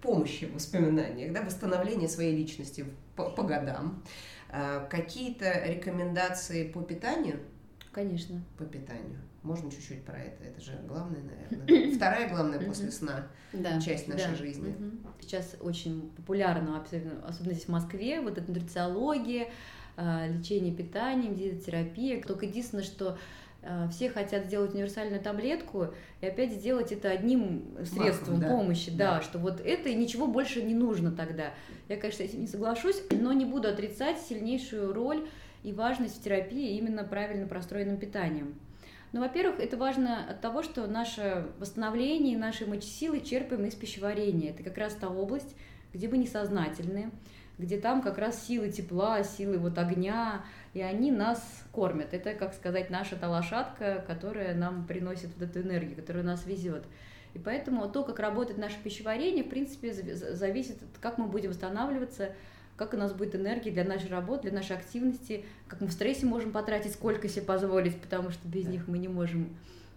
[0.00, 4.02] помощи в воспоминаниях, да, восстановление своей личности по, по годам,
[4.50, 7.40] а, какие-то рекомендации по питанию?
[7.92, 8.42] Конечно.
[8.58, 9.20] По питанию.
[9.42, 10.42] Можно чуть-чуть про это?
[10.42, 11.94] Это же главное, наверное.
[11.96, 13.80] Вторая главная после сна да.
[13.80, 14.36] часть нашей да.
[14.36, 14.74] жизни.
[15.20, 19.48] Сейчас очень популярно, особенно здесь в Москве, вот эта нутрициология,
[19.96, 22.22] а, лечение питанием, диетотерапия.
[22.22, 23.18] Только единственное, что
[23.90, 25.88] все хотят сделать универсальную таблетку
[26.20, 28.48] и опять сделать это одним средством Махом, да?
[28.48, 31.54] помощи, да, да, что вот это и ничего больше не нужно тогда.
[31.88, 35.26] Я, конечно, с этим не соглашусь, но не буду отрицать сильнейшую роль
[35.62, 38.54] и важность в терапии именно правильно простроенным питанием.
[39.12, 44.50] Ну, во-первых, это важно от того, что наше восстановление, наши мочесилы черпаем из пищеварения.
[44.50, 45.54] Это как раз та область,
[45.92, 47.12] где мы несознательны,
[47.56, 51.40] где там как раз силы тепла, силы вот огня, и они нас
[51.72, 52.12] кормят.
[52.12, 56.84] Это, как сказать, наша та лошадка, которая нам приносит вот эту энергию, которая нас везет.
[57.32, 62.32] И поэтому то, как работает наше пищеварение, в принципе, зависит от как мы будем восстанавливаться,
[62.76, 66.26] как у нас будет энергия для нашей работы, для нашей активности, как мы в стрессе
[66.26, 69.56] можем потратить, сколько себе позволить, потому что без них мы не можем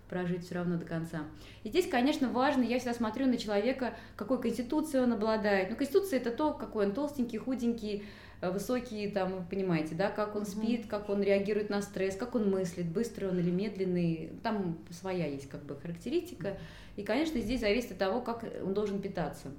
[0.09, 1.25] прожить все равно до конца.
[1.63, 5.69] И здесь, конечно, важно, я всегда смотрю на человека, какой конституцией он обладает.
[5.69, 8.03] Ну, конституция это то, какой он толстенький, худенький,
[8.39, 12.49] Э, высокий, там, понимаете, да, как он спит, как он реагирует на стресс, как он
[12.51, 16.57] мыслит, быстрый он или медленный, там своя есть как бы характеристика.
[16.95, 19.51] И, конечно, здесь зависит от того, как он должен питаться.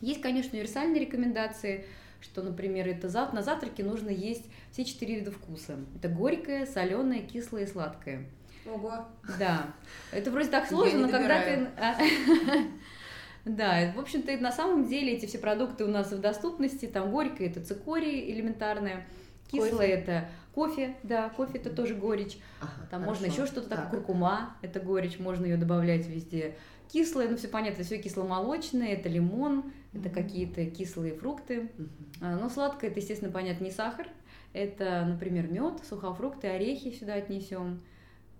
[0.00, 1.86] Есть, конечно, универсальные рекомендации,
[2.20, 3.32] что, например, это зав...
[3.32, 5.76] на завтраке нужно есть все четыре вида вкуса.
[5.96, 8.26] Это горькое, соленое, кислое и сладкое.
[8.66, 9.06] Ого.
[9.38, 9.66] Да.
[10.12, 11.68] Это вроде так сложно, но когда ты...
[13.44, 16.86] Да, в общем-то, на самом деле эти все продукты у нас в доступности.
[16.86, 19.04] Там горькое это цикорий элементарное,
[19.50, 22.38] кислое это кофе, да, кофе это тоже горечь.
[22.60, 23.20] Ага, там хорошо.
[23.20, 26.54] можно еще что-то такое, куркума, это горечь, можно ее добавлять везде.
[26.92, 31.70] Кислое, ну все понятно, все кисломолочное, это лимон, это какие-то кислые фрукты.
[31.78, 32.40] Mm-hmm.
[32.40, 34.08] Но сладкое, это, естественно, понятно, не сахар.
[34.52, 37.80] Это, например, мед, сухофрукты, орехи сюда отнесем.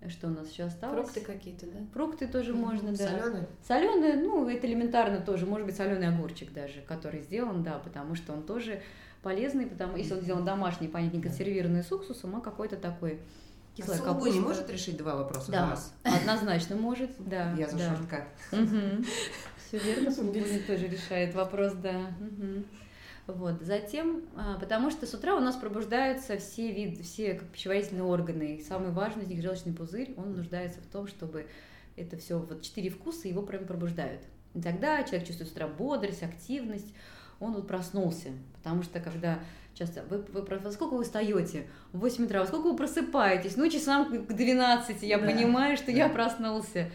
[0.08, 1.08] Что у нас еще осталось?
[1.08, 1.78] Фрукты какие-то, да?
[1.92, 2.56] Фрукты тоже mm-hmm.
[2.56, 3.08] можно, да.
[3.08, 3.48] Соленые?
[3.66, 5.46] Соленые, ну, это элементарно тоже.
[5.46, 8.82] Может быть, соленый огурчик даже, который сделан, да, потому что он тоже
[9.22, 13.20] полезный, потому если он сделан домашний, понятно, не консервированный с уксусом, а какой-то такой
[13.74, 14.30] кислая а капуста.
[14.30, 15.94] не может решить два вопроса да, раз?
[16.02, 17.52] однозначно может, да.
[17.58, 17.96] Я за да.
[17.96, 18.24] шорткат.
[19.68, 22.12] Все верно, сулугуни тоже решает вопрос, да.
[23.26, 23.60] Вот.
[23.62, 28.56] Затем, а, потому что с утра у нас пробуждаются все виды, все как пищеварительные органы.
[28.56, 31.46] И самый важный из них желчный пузырь, он нуждается в том, чтобы
[31.96, 34.22] это все, вот четыре вкуса его прям пробуждают.
[34.54, 36.92] И тогда человек чувствует с утра бодрость, активность,
[37.40, 38.30] он вот проснулся.
[38.56, 39.38] Потому что когда
[39.74, 41.66] часто, вы, вы, во сколько вы встаете?
[41.92, 43.56] В 8 утра, во сколько вы просыпаетесь?
[43.56, 45.26] Ну, часам к 12 я да.
[45.26, 45.92] понимаю, что да.
[45.92, 46.90] я проснулся.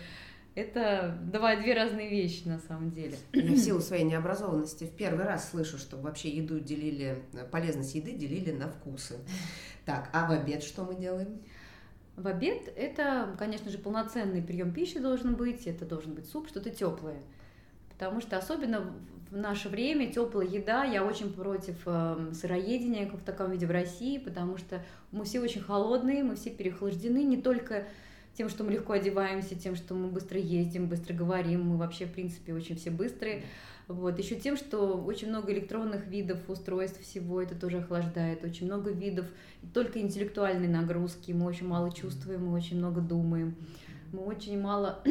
[0.58, 3.16] Это два, две разные вещи на самом деле.
[3.32, 8.14] Я в силу своей необразованности в первый раз слышу, что вообще еду делили, полезность еды
[8.14, 9.20] делили на вкусы.
[9.86, 11.44] Так, а в обед что мы делаем?
[12.16, 16.72] В обед это, конечно же, полноценный прием пищи должен быть, это должен быть суп, что-то
[16.72, 17.22] теплое.
[17.92, 18.96] Потому что особенно
[19.30, 23.72] в наше время теплая еда, я очень против э, сыроедения как в таком виде в
[23.72, 27.86] России, потому что мы все очень холодные, мы все переохлаждены, не только
[28.38, 32.12] тем, что мы легко одеваемся, тем, что мы быстро ездим, быстро говорим, мы вообще, в
[32.12, 33.44] принципе, очень все быстрые.
[33.88, 34.20] Вот.
[34.20, 39.26] Еще тем, что очень много электронных видов устройств всего, это тоже охлаждает, очень много видов,
[39.74, 43.56] только интеллектуальной нагрузки, мы очень мало чувствуем, мы очень много думаем,
[44.14, 45.04] мы очень мало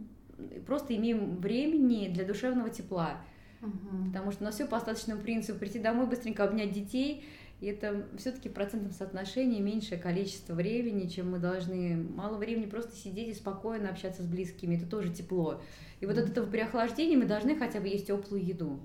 [0.66, 3.20] просто имеем времени для душевного тепла.
[3.60, 4.06] Угу.
[4.08, 7.24] Потому что у нас все по остаточному принципу прийти домой, быстренько обнять детей,
[7.62, 11.94] и это все-таки в процентном соотношении меньшее количество времени, чем мы должны.
[12.12, 14.74] Мало времени просто сидеть и спокойно общаться с близкими.
[14.74, 15.62] Это тоже тепло.
[16.00, 18.80] И вот от этого переохлаждения мы должны хотя бы есть теплую еду.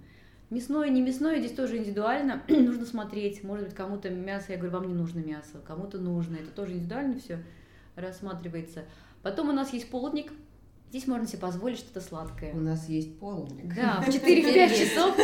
[0.52, 2.44] Мясное, не мясное, здесь тоже индивидуально.
[2.48, 3.44] нужно смотреть.
[3.44, 6.36] Может быть, кому-то мясо, я говорю, вам не нужно мясо, кому-то нужно.
[6.36, 7.44] Это тоже индивидуально все
[7.96, 8.86] рассматривается.
[9.24, 10.32] Потом у нас есть полдник,
[10.90, 12.54] Здесь можно себе позволить что-то сладкое.
[12.54, 13.76] У нас есть полдник.
[13.76, 15.18] Да, в 4-5 часов.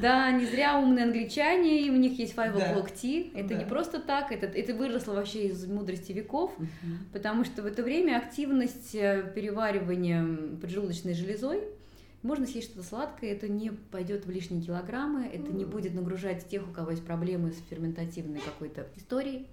[0.00, 3.30] Да, не зря умные англичане, и у них есть five o'clock tea.
[3.34, 3.54] Это да.
[3.54, 6.66] не просто так, это, это выросло вообще из мудрости веков, угу.
[7.12, 10.26] потому что в это время активность э, переваривания
[10.60, 11.60] поджелудочной железой
[12.24, 16.66] можно съесть что-то сладкое, это не пойдет в лишние килограммы, это не будет нагружать тех,
[16.66, 19.46] у кого есть проблемы с ферментативной какой-то историей.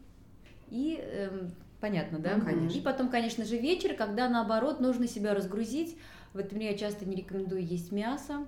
[0.70, 1.52] И эм,
[1.82, 2.38] Понятно, да?
[2.38, 2.78] Ну, конечно.
[2.78, 5.98] И потом, конечно же, вечер, когда наоборот нужно себя разгрузить.
[6.34, 8.46] В этом я часто не рекомендую есть мясо,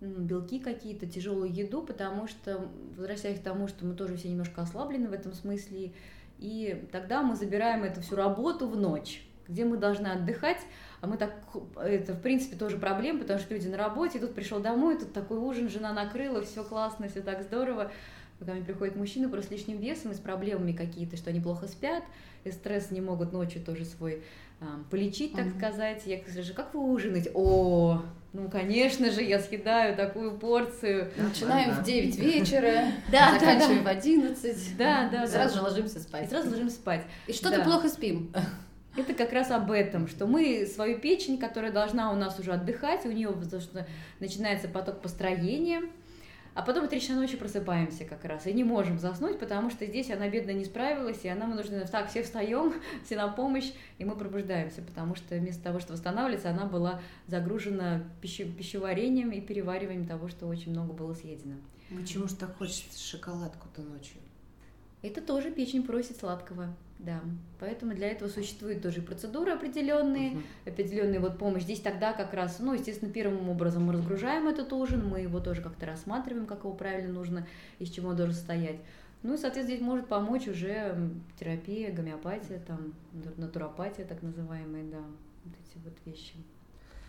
[0.00, 5.08] белки какие-то, тяжелую еду, потому что, возвращаясь к тому, что мы тоже все немножко ослаблены
[5.08, 5.92] в этом смысле,
[6.38, 10.58] и тогда мы забираем эту всю работу в ночь, где мы должны отдыхать,
[11.00, 11.32] а мы так,
[11.76, 15.38] это в принципе тоже проблема, потому что люди на работе, тут пришел домой, тут такой
[15.38, 17.92] ужин, жена накрыла, все классно, все так здорово,
[18.42, 21.68] когда мне приходят мужчины просто с лишним весом и с проблемами какие-то, что они плохо
[21.68, 22.02] спят,
[22.42, 24.24] и стресс не могут ночью тоже свой
[24.60, 25.58] а, полечить, так mm-hmm.
[25.58, 26.02] сказать.
[26.06, 27.30] Я скажу, как вы ужинаете?
[27.34, 28.02] О,
[28.32, 31.12] ну, конечно же, я съедаю такую порцию.
[31.16, 34.76] Начинаем в 9 вечера, да, заканчиваем в 11.
[34.76, 36.26] Да, да, Сразу же ложимся спать.
[36.26, 37.02] И сразу ложимся спать.
[37.28, 38.32] И что-то плохо спим.
[38.96, 43.06] Это как раз об этом, что мы свою печень, которая должна у нас уже отдыхать,
[43.06, 43.32] у нее
[44.18, 45.82] начинается поток построения,
[46.54, 49.86] а потом в 3 часа ночи просыпаемся как раз и не можем заснуть, потому что
[49.86, 54.04] здесь она, бедно, не справилась, и она вынуждена, так, все встаем, все на помощь, и
[54.04, 60.06] мы пробуждаемся, потому что вместо того, чтобы восстанавливаться, она была загружена пищу, пищеварением и перевариванием
[60.06, 61.56] того, что очень много было съедено.
[61.98, 64.16] Почему же так хочется шоколадку-то ночью?
[65.02, 66.74] Это тоже печень просит сладкого.
[67.02, 67.20] Да,
[67.58, 70.70] поэтому для этого существуют тоже процедуры определенные, uh-huh.
[70.70, 71.64] определенная вот помощь.
[71.64, 75.62] Здесь тогда как раз, ну, естественно, первым образом мы разгружаем этот ужин, мы его тоже
[75.62, 77.44] как-то рассматриваем, как его правильно нужно,
[77.80, 78.76] из чего он должен состоять.
[79.24, 81.10] Ну и, соответственно, здесь может помочь уже
[81.40, 82.94] терапия, гомеопатия, там,
[83.36, 85.02] натуропатия так называемая, да,
[85.44, 86.34] вот эти вот вещи.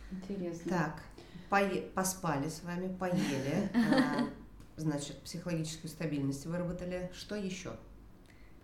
[0.10, 0.72] Интересно.
[0.72, 1.04] Так,
[1.52, 4.28] пое- поспали с вами, поели, а,
[4.76, 7.12] значит, психологическую стабильность выработали.
[7.14, 7.74] Что еще?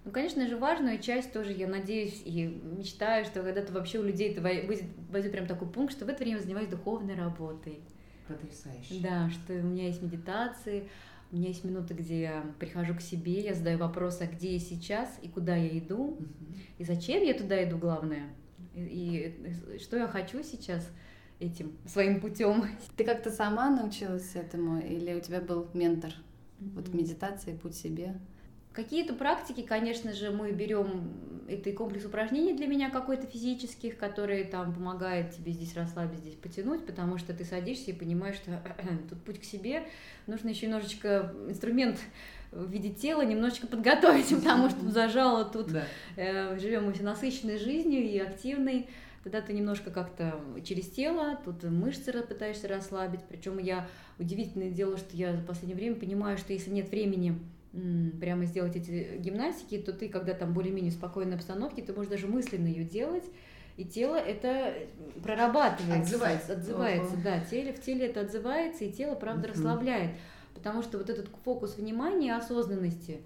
[0.05, 4.31] Ну, конечно же, важную часть тоже, я надеюсь и мечтаю, что когда-то вообще у людей
[4.31, 7.79] это будет, будет прям такой пункт, что в это время занимаюсь духовной работой.
[8.27, 9.01] Потрясающе.
[9.01, 10.89] Да, что у меня есть медитации,
[11.31, 14.59] у меня есть минуты, где я прихожу к себе, я задаю вопрос, а где я
[14.59, 16.25] сейчас и куда я иду, угу.
[16.77, 18.29] и зачем я туда иду, главное,
[18.73, 19.35] и,
[19.75, 20.89] и что я хочу сейчас.
[21.39, 22.65] этим своим путем.
[22.97, 26.11] Ты как-то сама научилась этому или у тебя был ментор?
[26.59, 26.73] Mm-hmm.
[26.75, 28.19] Вот медитация, путь себе.
[28.73, 31.11] Какие-то практики, конечно же, мы берем,
[31.47, 36.35] это и комплекс упражнений для меня какой-то физических, которые там помогают тебе здесь расслабить, здесь
[36.35, 38.61] потянуть, потому что ты садишься и понимаешь, что
[39.09, 39.87] тут путь к себе,
[40.27, 41.99] нужно еще немножечко инструмент
[42.51, 45.85] в виде тела немножечко подготовить, потому что зажало тут, да.
[46.15, 48.87] э, живем мы все насыщенной жизнью и активной,
[49.23, 53.87] тогда ты немножко как-то через тело, тут мышцы пытаешься расслабить, причем я
[54.19, 57.39] удивительное дело, что я в последнее время понимаю, что если нет времени
[57.71, 62.67] прямо сделать эти гимнастики, то ты, когда там более-менее спокойной обстановке, ты можешь даже мысленно
[62.67, 63.25] ее делать,
[63.77, 64.73] и тело это
[65.23, 66.01] прорабатывает.
[66.01, 66.53] Отзывается.
[66.53, 67.21] Отзывается, Ого.
[67.23, 67.39] да.
[67.39, 70.11] Теле, в теле это отзывается, и тело, правда, uh расслабляет.
[70.53, 73.21] Потому что вот этот фокус внимания, осознанности,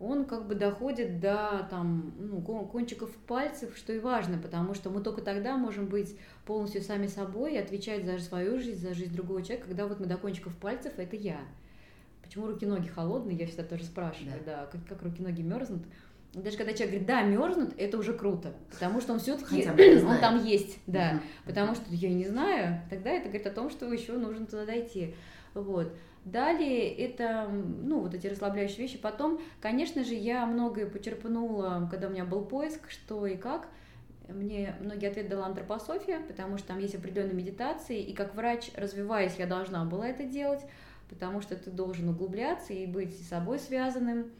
[0.00, 5.02] он как бы доходит до там, ну, кончиков пальцев, что и важно, потому что мы
[5.02, 9.42] только тогда можем быть полностью сами собой и отвечать за свою жизнь, за жизнь другого
[9.42, 11.40] человека, когда вот мы до кончиков пальцев это я.
[12.28, 15.82] Почему руки-ноги холодные, я всегда тоже спрашиваю, да, да как, как руки-ноги мерзнут.
[16.34, 20.44] Даже когда человек говорит, да, мерзнут, это уже круто, потому что он все-таки, он там
[20.44, 21.22] есть, да, угу.
[21.46, 25.14] потому что я не знаю, тогда это говорит о том, что еще нужно туда дойти,
[25.54, 25.90] вот.
[26.26, 28.98] Далее это, ну, вот эти расслабляющие вещи.
[28.98, 33.68] Потом, конечно же, я многое почерпнула, когда у меня был поиск, что и как.
[34.28, 39.36] Мне многие ответы дала антропософия, потому что там есть определенные медитации, и как врач, развиваясь,
[39.38, 40.60] я должна была это делать
[41.08, 44.30] потому что ты должен углубляться и быть с собой связанным,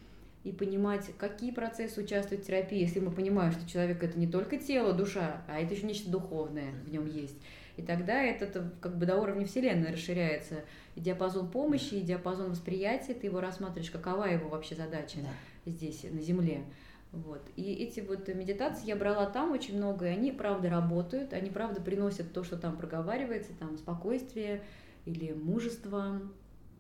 [0.45, 4.57] и понимать, какие процессы участвуют в терапии, если мы понимаем, что человек это не только
[4.57, 7.37] тело, душа, а это еще нечто духовное в нем есть.
[7.77, 10.65] И тогда это как бы до уровня Вселенной расширяется
[10.97, 15.71] и диапазон помощи, и диапазон восприятия, ты его рассматриваешь, какова его вообще задача да.
[15.71, 16.65] здесь, на Земле.
[17.13, 17.41] Вот.
[17.57, 21.81] И эти вот медитации я брала там очень много, и они правда работают, они правда
[21.81, 24.63] приносят то, что там проговаривается, там спокойствие
[25.07, 26.21] или мужество,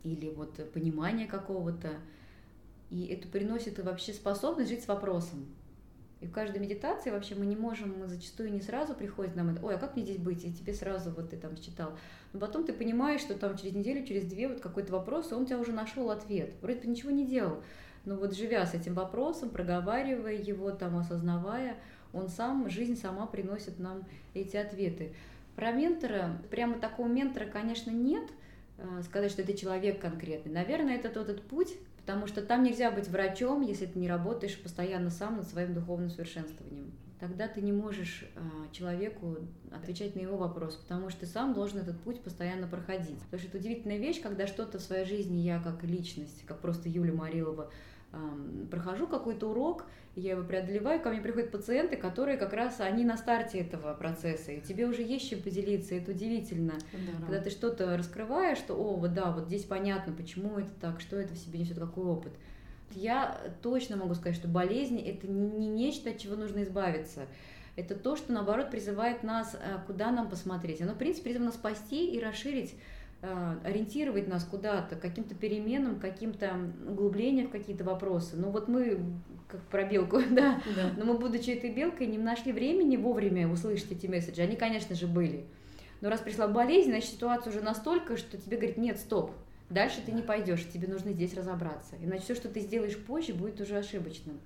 [0.04, 1.90] или вот понимание какого-то.
[2.90, 5.46] И это приносит вообще способность жить с вопросом.
[6.20, 9.64] И в каждой медитации вообще мы не можем, мы зачастую не сразу приходит нам это,
[9.64, 10.44] ой, а как мне здесь быть?
[10.44, 11.92] И тебе сразу вот ты там считал.
[12.32, 15.46] Но потом ты понимаешь, что там через неделю, через две вот какой-то вопрос, и он
[15.46, 16.54] тебя уже нашел ответ.
[16.60, 17.62] Вроде бы ничего не делал.
[18.04, 21.76] Но вот живя с этим вопросом, проговаривая его, там осознавая,
[22.12, 25.12] он сам, жизнь сама приносит нам эти ответы.
[25.54, 28.24] Про ментора, прямо такого ментора, конечно, нет–
[29.02, 30.52] сказать, что это человек конкретный.
[30.52, 34.58] Наверное, это тот этот путь, потому что там нельзя быть врачом, если ты не работаешь
[34.58, 36.92] постоянно сам над своим духовным совершенствованием.
[37.20, 39.38] Тогда ты не можешь э, человеку
[39.72, 43.18] отвечать на его вопрос, потому что ты сам должен этот путь постоянно проходить.
[43.22, 46.88] Потому что это удивительная вещь, когда что-то в своей жизни я как личность, как просто
[46.88, 47.72] Юля Марилова,
[48.70, 53.16] прохожу какой-то урок, я его преодолеваю, ко мне приходят пациенты, которые как раз, они на
[53.16, 56.74] старте этого процесса, и тебе уже есть чем поделиться, это удивительно.
[56.92, 61.00] Да, Когда ты что-то раскрываешь, что, о, вот да, вот здесь понятно, почему это так,
[61.00, 62.32] что это в себе несет, какой опыт.
[62.92, 67.26] Я точно могу сказать, что болезнь– это не нечто, от чего нужно избавиться.
[67.76, 70.80] Это то, что, наоборот, призывает нас, э, куда нам посмотреть.
[70.80, 72.74] Оно, в принципе, призвано спасти и расширить
[73.20, 76.56] ориентировать нас куда-то, каким-то переменам, каким-то
[76.88, 78.36] углублениям в какие-то вопросы.
[78.36, 79.00] Но вот мы,
[79.48, 83.90] как про белку, да, да, но мы, будучи этой белкой, не нашли времени вовремя услышать
[83.90, 84.42] эти месседжи.
[84.42, 85.46] Они, конечно же, были.
[86.00, 89.32] Но раз пришла болезнь, значит, ситуация уже настолько, что тебе говорит, нет, стоп,
[89.68, 91.96] дальше ты не пойдешь, тебе нужно здесь разобраться.
[92.00, 94.38] Иначе все, что ты сделаешь позже, будет уже ошибочным.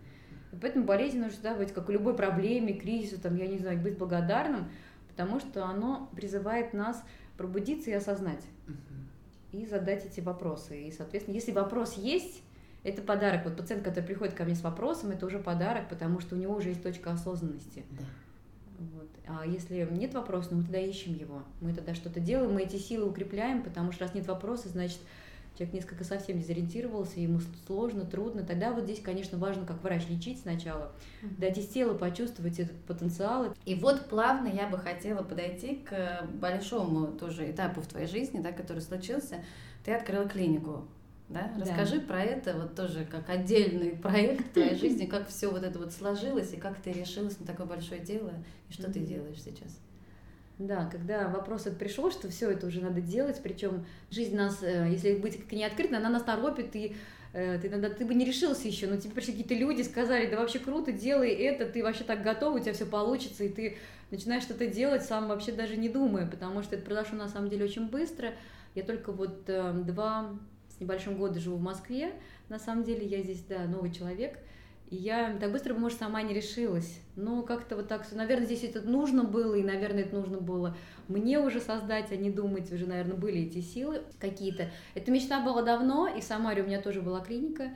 [0.53, 3.79] И поэтому болезнь нужно всегда быть, как у любой проблеме, кризису, там, я не знаю,
[3.79, 4.71] быть благодарным,
[5.09, 7.05] потому что оно призывает нас
[7.42, 8.44] пробудиться и осознать.
[9.50, 10.85] И задать эти вопросы.
[10.85, 12.40] И, соответственно, если вопрос есть,
[12.85, 13.44] это подарок.
[13.44, 16.55] Вот пациент, который приходит ко мне с вопросом, это уже подарок, потому что у него
[16.55, 17.85] уже есть точка осознанности.
[17.90, 18.05] Да.
[18.78, 19.09] Вот.
[19.26, 21.42] А если нет вопроса, ну мы тогда ищем его.
[21.61, 25.01] Мы тогда что-то делаем, мы эти силы укрепляем, потому что раз нет вопроса, значит,
[25.57, 30.40] человек несколько совсем дезориентировался, ему сложно, трудно, тогда вот здесь, конечно, важно, как врач, лечить
[30.40, 30.92] сначала,
[31.22, 31.38] mm-hmm.
[31.38, 33.55] дать из тела почувствовать этот потенциал.
[33.64, 38.53] И вот плавно я бы хотела подойти к большому тоже этапу в твоей жизни, да,
[38.53, 39.44] который случился.
[39.84, 40.86] Ты открыла клинику.
[41.28, 41.50] Да?
[41.59, 42.07] Расскажи да.
[42.07, 45.92] про это вот тоже как отдельный проект в твоей жизни, как все вот это вот
[45.92, 48.32] сложилось и как ты решилась на такое большое дело
[48.68, 48.92] и что mm-hmm.
[48.92, 49.80] ты делаешь сейчас.
[50.67, 54.89] Да, когда вопрос этот пришел, что все это уже надо делать, причем жизнь нас, э,
[54.93, 56.95] если быть как не открыта, она нас торопит, и
[57.33, 60.39] э, ты, иногда, ты бы не решился еще, но тебе пришли какие-то люди, сказали, да
[60.39, 63.77] вообще круто, делай это, ты вообще так готов, у тебя все получится, и ты
[64.13, 67.65] начинаешь что-то делать, сам вообще даже не думая, потому что это произошло на самом деле
[67.65, 68.31] очень быстро.
[68.77, 70.31] Я только вот э, два
[70.69, 72.13] с небольшим года живу в Москве,
[72.49, 74.39] на самом деле я здесь, да, новый человек–
[74.93, 77.01] И я так быстро, может, сама не решилась.
[77.16, 78.07] Но как-то вот так.
[78.12, 80.76] Наверное, здесь это нужно было, и, наверное, это нужно было
[81.09, 82.70] мне уже создать, а не думать.
[82.70, 84.70] Уже, наверное, были эти силы какие-то.
[84.95, 87.70] Эта мечта была давно, и в Самаре у меня тоже была клиника.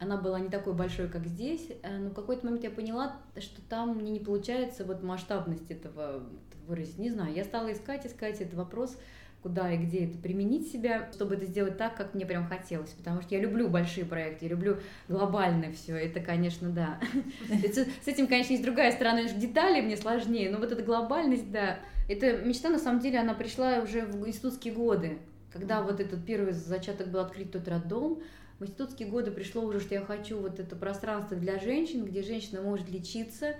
[0.00, 1.68] Она была не такой большой, как здесь.
[1.82, 6.22] Э, но в какой-то момент я поняла, что там мне не получается вот масштабность этого
[6.66, 6.98] выразить.
[6.98, 8.98] Не знаю, я стала искать, искать этот вопрос
[9.44, 12.88] куда и где это применить себя, чтобы это сделать так, как мне прям хотелось.
[12.92, 15.94] Потому что я люблю большие проекты, я люблю глобальное все.
[15.96, 16.98] Это, конечно, да.
[17.50, 21.78] С этим, конечно, есть другая сторона, детали мне сложнее, но вот эта глобальность, да.
[22.08, 25.18] Эта мечта, на самом деле, она пришла уже в институтские годы,
[25.52, 28.22] когда вот этот первый зачаток был открыт тот роддом,
[28.58, 32.62] в институтские годы пришло уже, что я хочу вот это пространство для женщин, где женщина
[32.62, 33.56] может лечиться,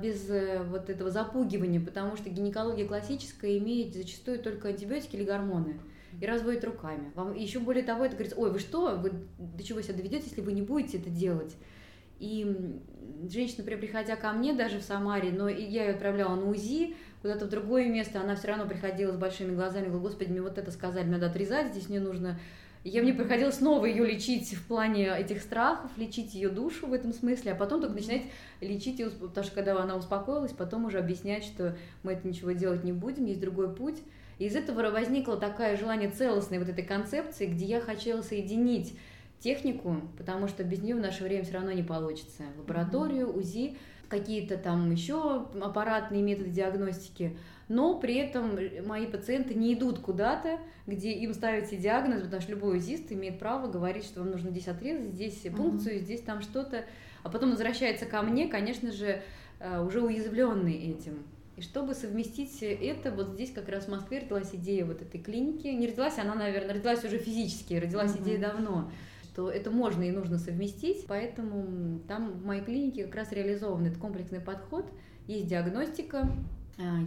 [0.00, 5.78] без э, вот этого запугивания, потому что гинекология классическая имеет зачастую только антибиотики или гормоны
[6.18, 7.12] и разводит руками.
[7.14, 10.40] Вам еще более того, это говорится, ой, вы что, вы до чего себя доведете, если
[10.40, 11.54] вы не будете это делать?
[12.18, 12.80] И
[13.30, 17.48] женщина, приходя ко мне даже в Самаре, но я ее отправляла на УЗИ, куда-то в
[17.48, 21.06] другое место, она все равно приходила с большими глазами, говорила, господи, мне вот это сказали,
[21.06, 22.40] надо отрезать, здесь мне нужно
[22.84, 27.12] я мне приходилось снова ее лечить в плане этих страхов, лечить ее душу в этом
[27.12, 28.22] смысле, а потом только начинать
[28.60, 32.84] лечить ее, потому что когда она успокоилась, потом уже объяснять, что мы это ничего делать
[32.84, 33.98] не будем, есть другой путь.
[34.38, 38.96] И из этого возникло такое желание целостной вот этой концепции, где я хотела соединить
[39.40, 42.44] технику, потому что без нее в наше время все равно не получится.
[42.56, 43.76] Лабораторию, УЗИ,
[44.08, 47.36] какие-то там еще аппаратные методы диагностики,
[47.68, 52.78] но при этом мои пациенты не идут куда-то, где им ставите диагноз, потому что любой
[52.78, 56.04] УЗИст имеет право говорить, что вам нужно здесь отрезать, здесь пункцию, uh-huh.
[56.04, 56.84] здесь там что-то,
[57.22, 59.22] а потом возвращается ко мне, конечно же,
[59.60, 61.24] э, уже уязвленный этим.
[61.56, 65.66] И чтобы совместить это, вот здесь как раз в Москве родилась идея вот этой клиники.
[65.66, 68.22] Не родилась она, наверное, родилась уже физически, родилась uh-huh.
[68.22, 68.90] идея давно
[69.38, 73.98] что это можно и нужно совместить, поэтому там в моей клинике как раз реализован этот
[73.98, 74.84] комплексный подход,
[75.28, 76.28] есть диагностика,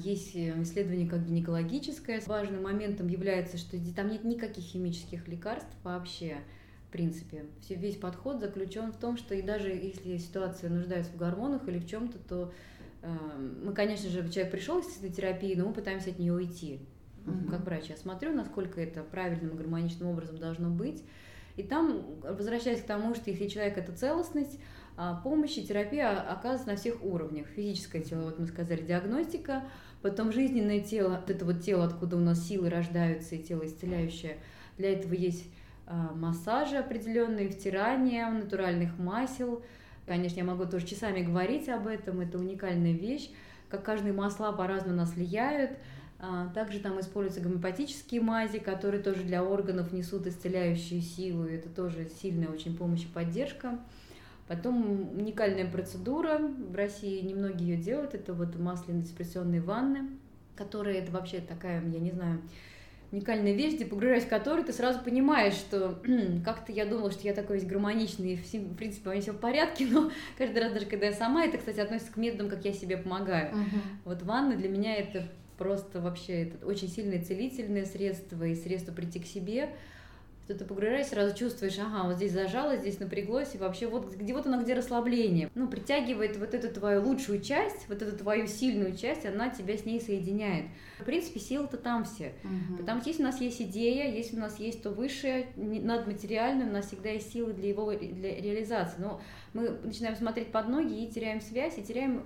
[0.03, 2.21] есть э, исследование как гинекологическое.
[2.27, 6.37] Важным моментом является, что там нет никаких химических лекарств вообще.
[6.89, 11.15] В принципе, все, весь подход заключен в том, что и даже если ситуация нуждается в
[11.15, 12.53] гормонах или в чем-то, то
[13.01, 13.07] э,
[13.63, 16.81] мы, конечно же, человек пришел с этой терапией, но мы пытаемся от нее уйти.
[17.25, 17.49] Угу.
[17.49, 21.01] Как врач я смотрю, насколько это правильным и гармоничным образом должно быть.
[21.55, 24.61] И там, возвращаясь к тому, что если человек это целостность, а,
[25.23, 27.47] помощь и терапия оказывается на всех уровнях.
[27.47, 29.63] Физическое тело, вот мы сказали, диагностика,
[30.01, 34.37] потом жизненное тело, вот это вот тело, откуда у нас силы рождаются, и тело исцеляющее.
[34.77, 35.45] Для этого есть
[35.87, 39.63] а, массажи определенные, втирания натуральных масел.
[40.05, 43.29] Конечно, я могу тоже часами говорить об этом, это уникальная вещь,
[43.69, 45.71] как каждые масла по-разному нас влияют.
[46.19, 52.07] А, также там используются гомеопатические мази, которые тоже для органов несут исцеляющую силу, это тоже
[52.21, 53.79] сильная очень помощь и поддержка.
[54.51, 60.09] Потом уникальная процедура, в России немногие ее делают, это вот масляно-депрессионные ванны,
[60.57, 62.41] которые это вообще такая, я не знаю,
[63.13, 66.01] уникальная вещь, где погружаясь в которую, ты сразу понимаешь, что
[66.43, 69.39] как-то я думала, что я такой весь гармоничный, и в принципе у меня все в
[69.39, 72.73] порядке, но каждый раз, даже когда я сама, это, кстати, относится к методам, как я
[72.73, 73.55] себе помогаю.
[73.55, 73.79] Uh-huh.
[74.03, 79.21] Вот ванна для меня это просто вообще это очень сильное целительное средство и средство прийти
[79.21, 79.69] к себе
[80.45, 84.33] что ты погружаешь, сразу чувствуешь, ага, вот здесь зажало, здесь напряглось, и вообще вот где
[84.33, 85.49] вот оно, где расслабление.
[85.55, 89.85] Ну, притягивает вот эту твою лучшую часть, вот эту твою сильную часть, она тебя с
[89.85, 90.65] ней соединяет.
[90.99, 92.33] В принципе, силы-то там все.
[92.43, 92.77] Угу.
[92.77, 96.71] Потому что если у нас есть идея, если у нас есть то высшее, надматериальное, у
[96.71, 98.95] нас всегда есть силы для его для реализации.
[98.99, 99.21] Но
[99.53, 102.23] мы начинаем смотреть под ноги и теряем связь, и теряем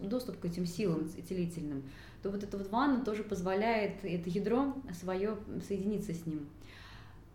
[0.00, 1.84] доступ к этим силам целительным.
[2.22, 5.36] То вот эта вот ванна тоже позволяет это ядро свое
[5.66, 6.48] соединиться с ним.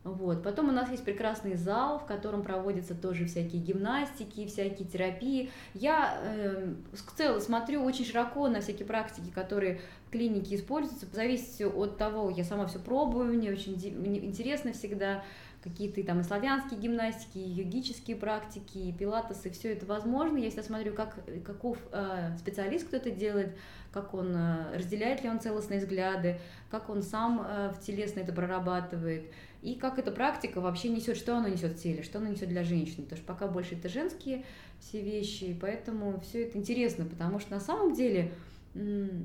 [0.03, 0.41] Вот.
[0.41, 5.51] Потом у нас есть прекрасный зал, в котором проводятся тоже всякие гимнастики, всякие терапии.
[5.75, 11.05] Я э, в целом смотрю очень широко на всякие практики, которые в клинике используются.
[11.13, 15.23] Зависит от того, я сама все пробую, мне очень интересно всегда
[15.63, 20.37] какие-то там и славянские гимнастики, и йогические практики, и пилатесы, все это возможно.
[20.37, 23.55] Я всегда смотрю, как, каков э, специалист, кто это делает,
[23.91, 26.39] как он, э, разделяет ли он целостные взгляды,
[26.69, 29.31] как он сам э, в телесно это прорабатывает
[29.61, 32.63] и как эта практика вообще несет, что она несет в теле, что она несет для
[32.63, 34.43] женщины, потому что пока больше это женские
[34.79, 38.31] все вещи, и поэтому все это интересно, потому что на самом деле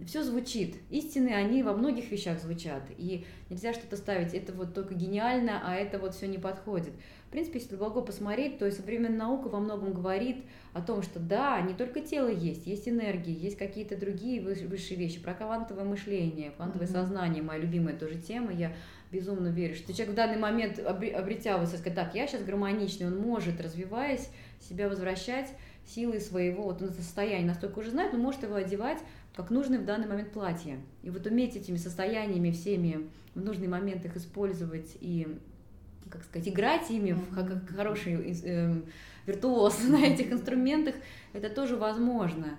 [0.07, 0.77] все звучит.
[0.91, 2.83] Истины, они во многих вещах звучат.
[2.99, 6.93] И нельзя что-то ставить, это вот только гениально, а это вот все не подходит.
[7.29, 10.39] В принципе, если глубоко посмотреть, то современная наука во многом говорит
[10.73, 15.21] о том, что да, не только тело есть, есть энергия, есть какие-то другие высшие вещи,
[15.21, 16.93] про квантовое мышление, квантовое mm-hmm.
[16.93, 18.53] сознание, моя любимая тоже тема.
[18.53, 18.73] Я
[19.11, 23.19] безумно верю, что человек в данный момент, обретя вот, сказать, так, я сейчас гармоничный, он
[23.19, 24.29] может, развиваясь,
[24.61, 25.51] себя возвращать
[25.87, 28.99] силой своего вот он состояние настолько уже знает, он может его одевать
[29.37, 30.81] как нужное в данный момент платье.
[31.03, 35.29] И вот уметь этими состояниями всеми в нужный момент их использовать и,
[36.09, 37.35] как сказать, играть ими mm-hmm.
[37.35, 38.75] как, как хороший э,
[39.27, 40.95] виртуоз на этих инструментах,
[41.35, 42.59] это тоже возможно.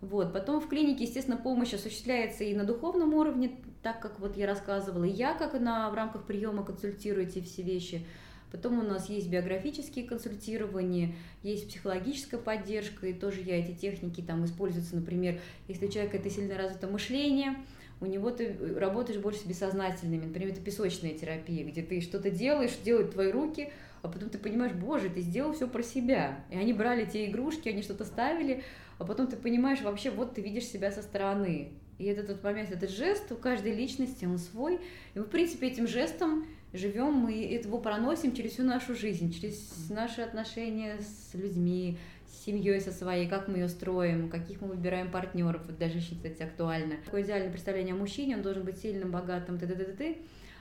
[0.00, 0.32] Вот.
[0.32, 5.04] Потом в клинике, естественно, помощь осуществляется и на духовном уровне, так как вот я рассказывала,
[5.04, 8.06] и я как на, в рамках приема консультирую эти все вещи.
[8.50, 14.44] Потом у нас есть биографические консультирования, есть психологическая поддержка, и тоже я эти техники там
[14.44, 17.56] используются, например, если у человека это сильно развито мышление,
[18.00, 22.72] у него ты работаешь больше с бессознательными, например, это песочная терапия, где ты что-то делаешь,
[22.82, 23.70] делают твои руки,
[24.02, 26.44] а потом ты понимаешь, боже, ты сделал все про себя.
[26.50, 28.62] И они брали те игрушки, они что-то ставили,
[28.98, 31.72] а потом ты понимаешь, вообще, вот ты видишь себя со стороны.
[31.98, 34.76] И этот тот момент, этот жест у каждой личности, он свой.
[35.14, 39.88] И мы, в принципе, этим жестом живем, мы его проносим через всю нашу жизнь, через
[39.90, 45.10] наши отношения с людьми, с семьей со своей, как мы ее строим, каких мы выбираем
[45.10, 45.62] партнеров.
[45.66, 46.96] Вот даже кстати, актуально.
[47.04, 50.18] Такое идеальное представление о мужчине, он должен быть сильным, богатым, т-т-т-т.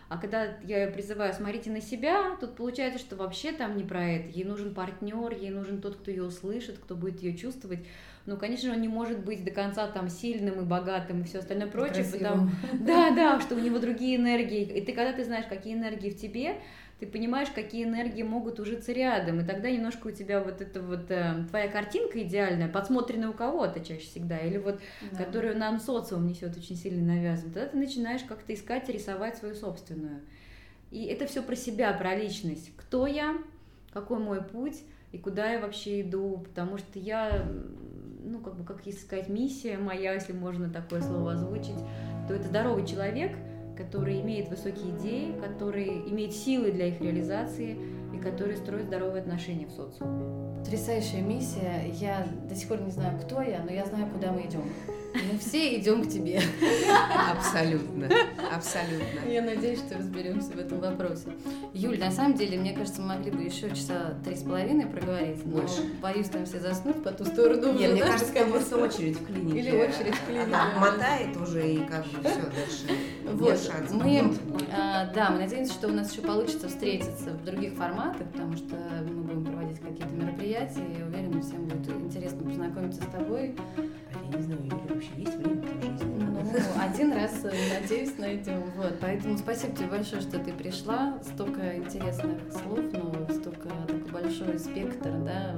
[0.09, 4.05] А когда я ее призываю, смотрите на себя, тут получается, что вообще там не про
[4.05, 4.29] это.
[4.29, 7.79] Ей нужен партнер, ей нужен тот, кто ее услышит, кто будет ее чувствовать.
[8.25, 11.67] Ну, конечно, он не может быть до конца там сильным и богатым и все остальное
[11.67, 14.63] прочее, потому да, да, что у него другие энергии.
[14.63, 16.57] И ты когда ты знаешь, какие энергии в тебе,
[16.99, 21.11] ты понимаешь, какие энергии могут ужиться рядом, и тогда немножко у тебя вот эта вот
[21.11, 24.79] э, твоя картинка идеальная, подсмотренная у кого-то чаще всегда, или вот
[25.11, 25.23] да.
[25.23, 29.53] которую нам социум несет очень сильно навязывает, тогда ты начинаешь как-то искать и рисовать свою
[29.53, 30.21] собственную.
[30.89, 32.71] И это все про себя, про личность.
[32.77, 33.37] Кто я,
[33.93, 34.81] какой мой путь
[35.11, 37.47] и куда я вообще иду, потому что я,
[38.23, 41.77] ну, как бы, как искать миссия моя, если можно такое слово озвучить,
[42.27, 43.35] то это здоровый человек–
[43.77, 47.77] который имеет высокие идеи, который имеет силы для их реализации
[48.13, 50.57] и который строит здоровые отношения в социуме.
[50.59, 51.83] Потрясающая миссия.
[51.93, 54.63] Я до сих пор не знаю, кто я, но я знаю, куда мы идем.
[55.13, 56.41] Мы все идем к тебе.
[57.31, 58.09] Абсолютно.
[58.53, 59.29] Абсолютно.
[59.29, 61.29] Я надеюсь, что разберемся в этом вопросе.
[61.73, 65.45] Юль, на самом деле, мне кажется, мы могли бы еще часа три с половиной проговорить,
[65.45, 65.81] но Больше.
[66.01, 67.73] боюсь там все заснуть по ту сторону.
[67.73, 69.59] Нет, мне кажется, просто очередь в клинике.
[69.59, 70.45] Или очередь в клинике.
[70.45, 72.87] Она мотает уже и как бы все дальше.
[73.25, 74.33] Вот, мы,
[74.71, 78.75] а, да, мы надеемся, что у нас еще получится встретиться в других форматах, потому что
[79.05, 83.55] мы будем проводить какие-то мероприятия, и уверена, всем будет интересно познакомиться с тобой.
[84.29, 86.17] Я не знаю, или вообще есть время в жизни?
[86.19, 88.63] Ну, один раз, э, надеюсь, найдем.
[88.75, 91.19] Вот, поэтому спасибо тебе большое, что ты пришла.
[91.23, 95.55] Столько интересных слов, но столько такой большой спектр, да,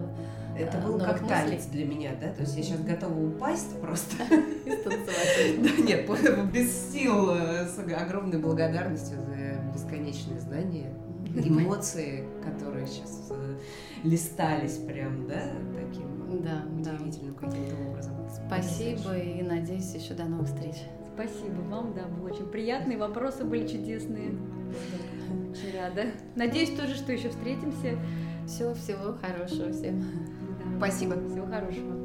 [0.57, 2.33] это был Но как танец для меня, да?
[2.33, 4.15] То есть я сейчас готова упасть просто.
[5.59, 6.09] Да нет,
[6.51, 10.93] без сил, э, с огромной благодарностью за бесконечные знания,
[11.35, 13.57] эмоции, которые сейчас э,
[14.03, 15.43] листались прям, да,
[15.75, 18.15] таким да, удивительным каким-то образом.
[18.47, 20.75] Спасибо и надеюсь еще до новых встреч.
[21.13, 24.31] Спасибо вам, да, было очень приятно, и вопросы были чудесные.
[25.51, 26.11] Очень рада.
[26.35, 27.97] Надеюсь тоже, что еще встретимся.
[28.47, 30.03] Все, всего хорошего всем.
[30.77, 31.15] Спасибо.
[31.29, 31.95] Всего хорошего.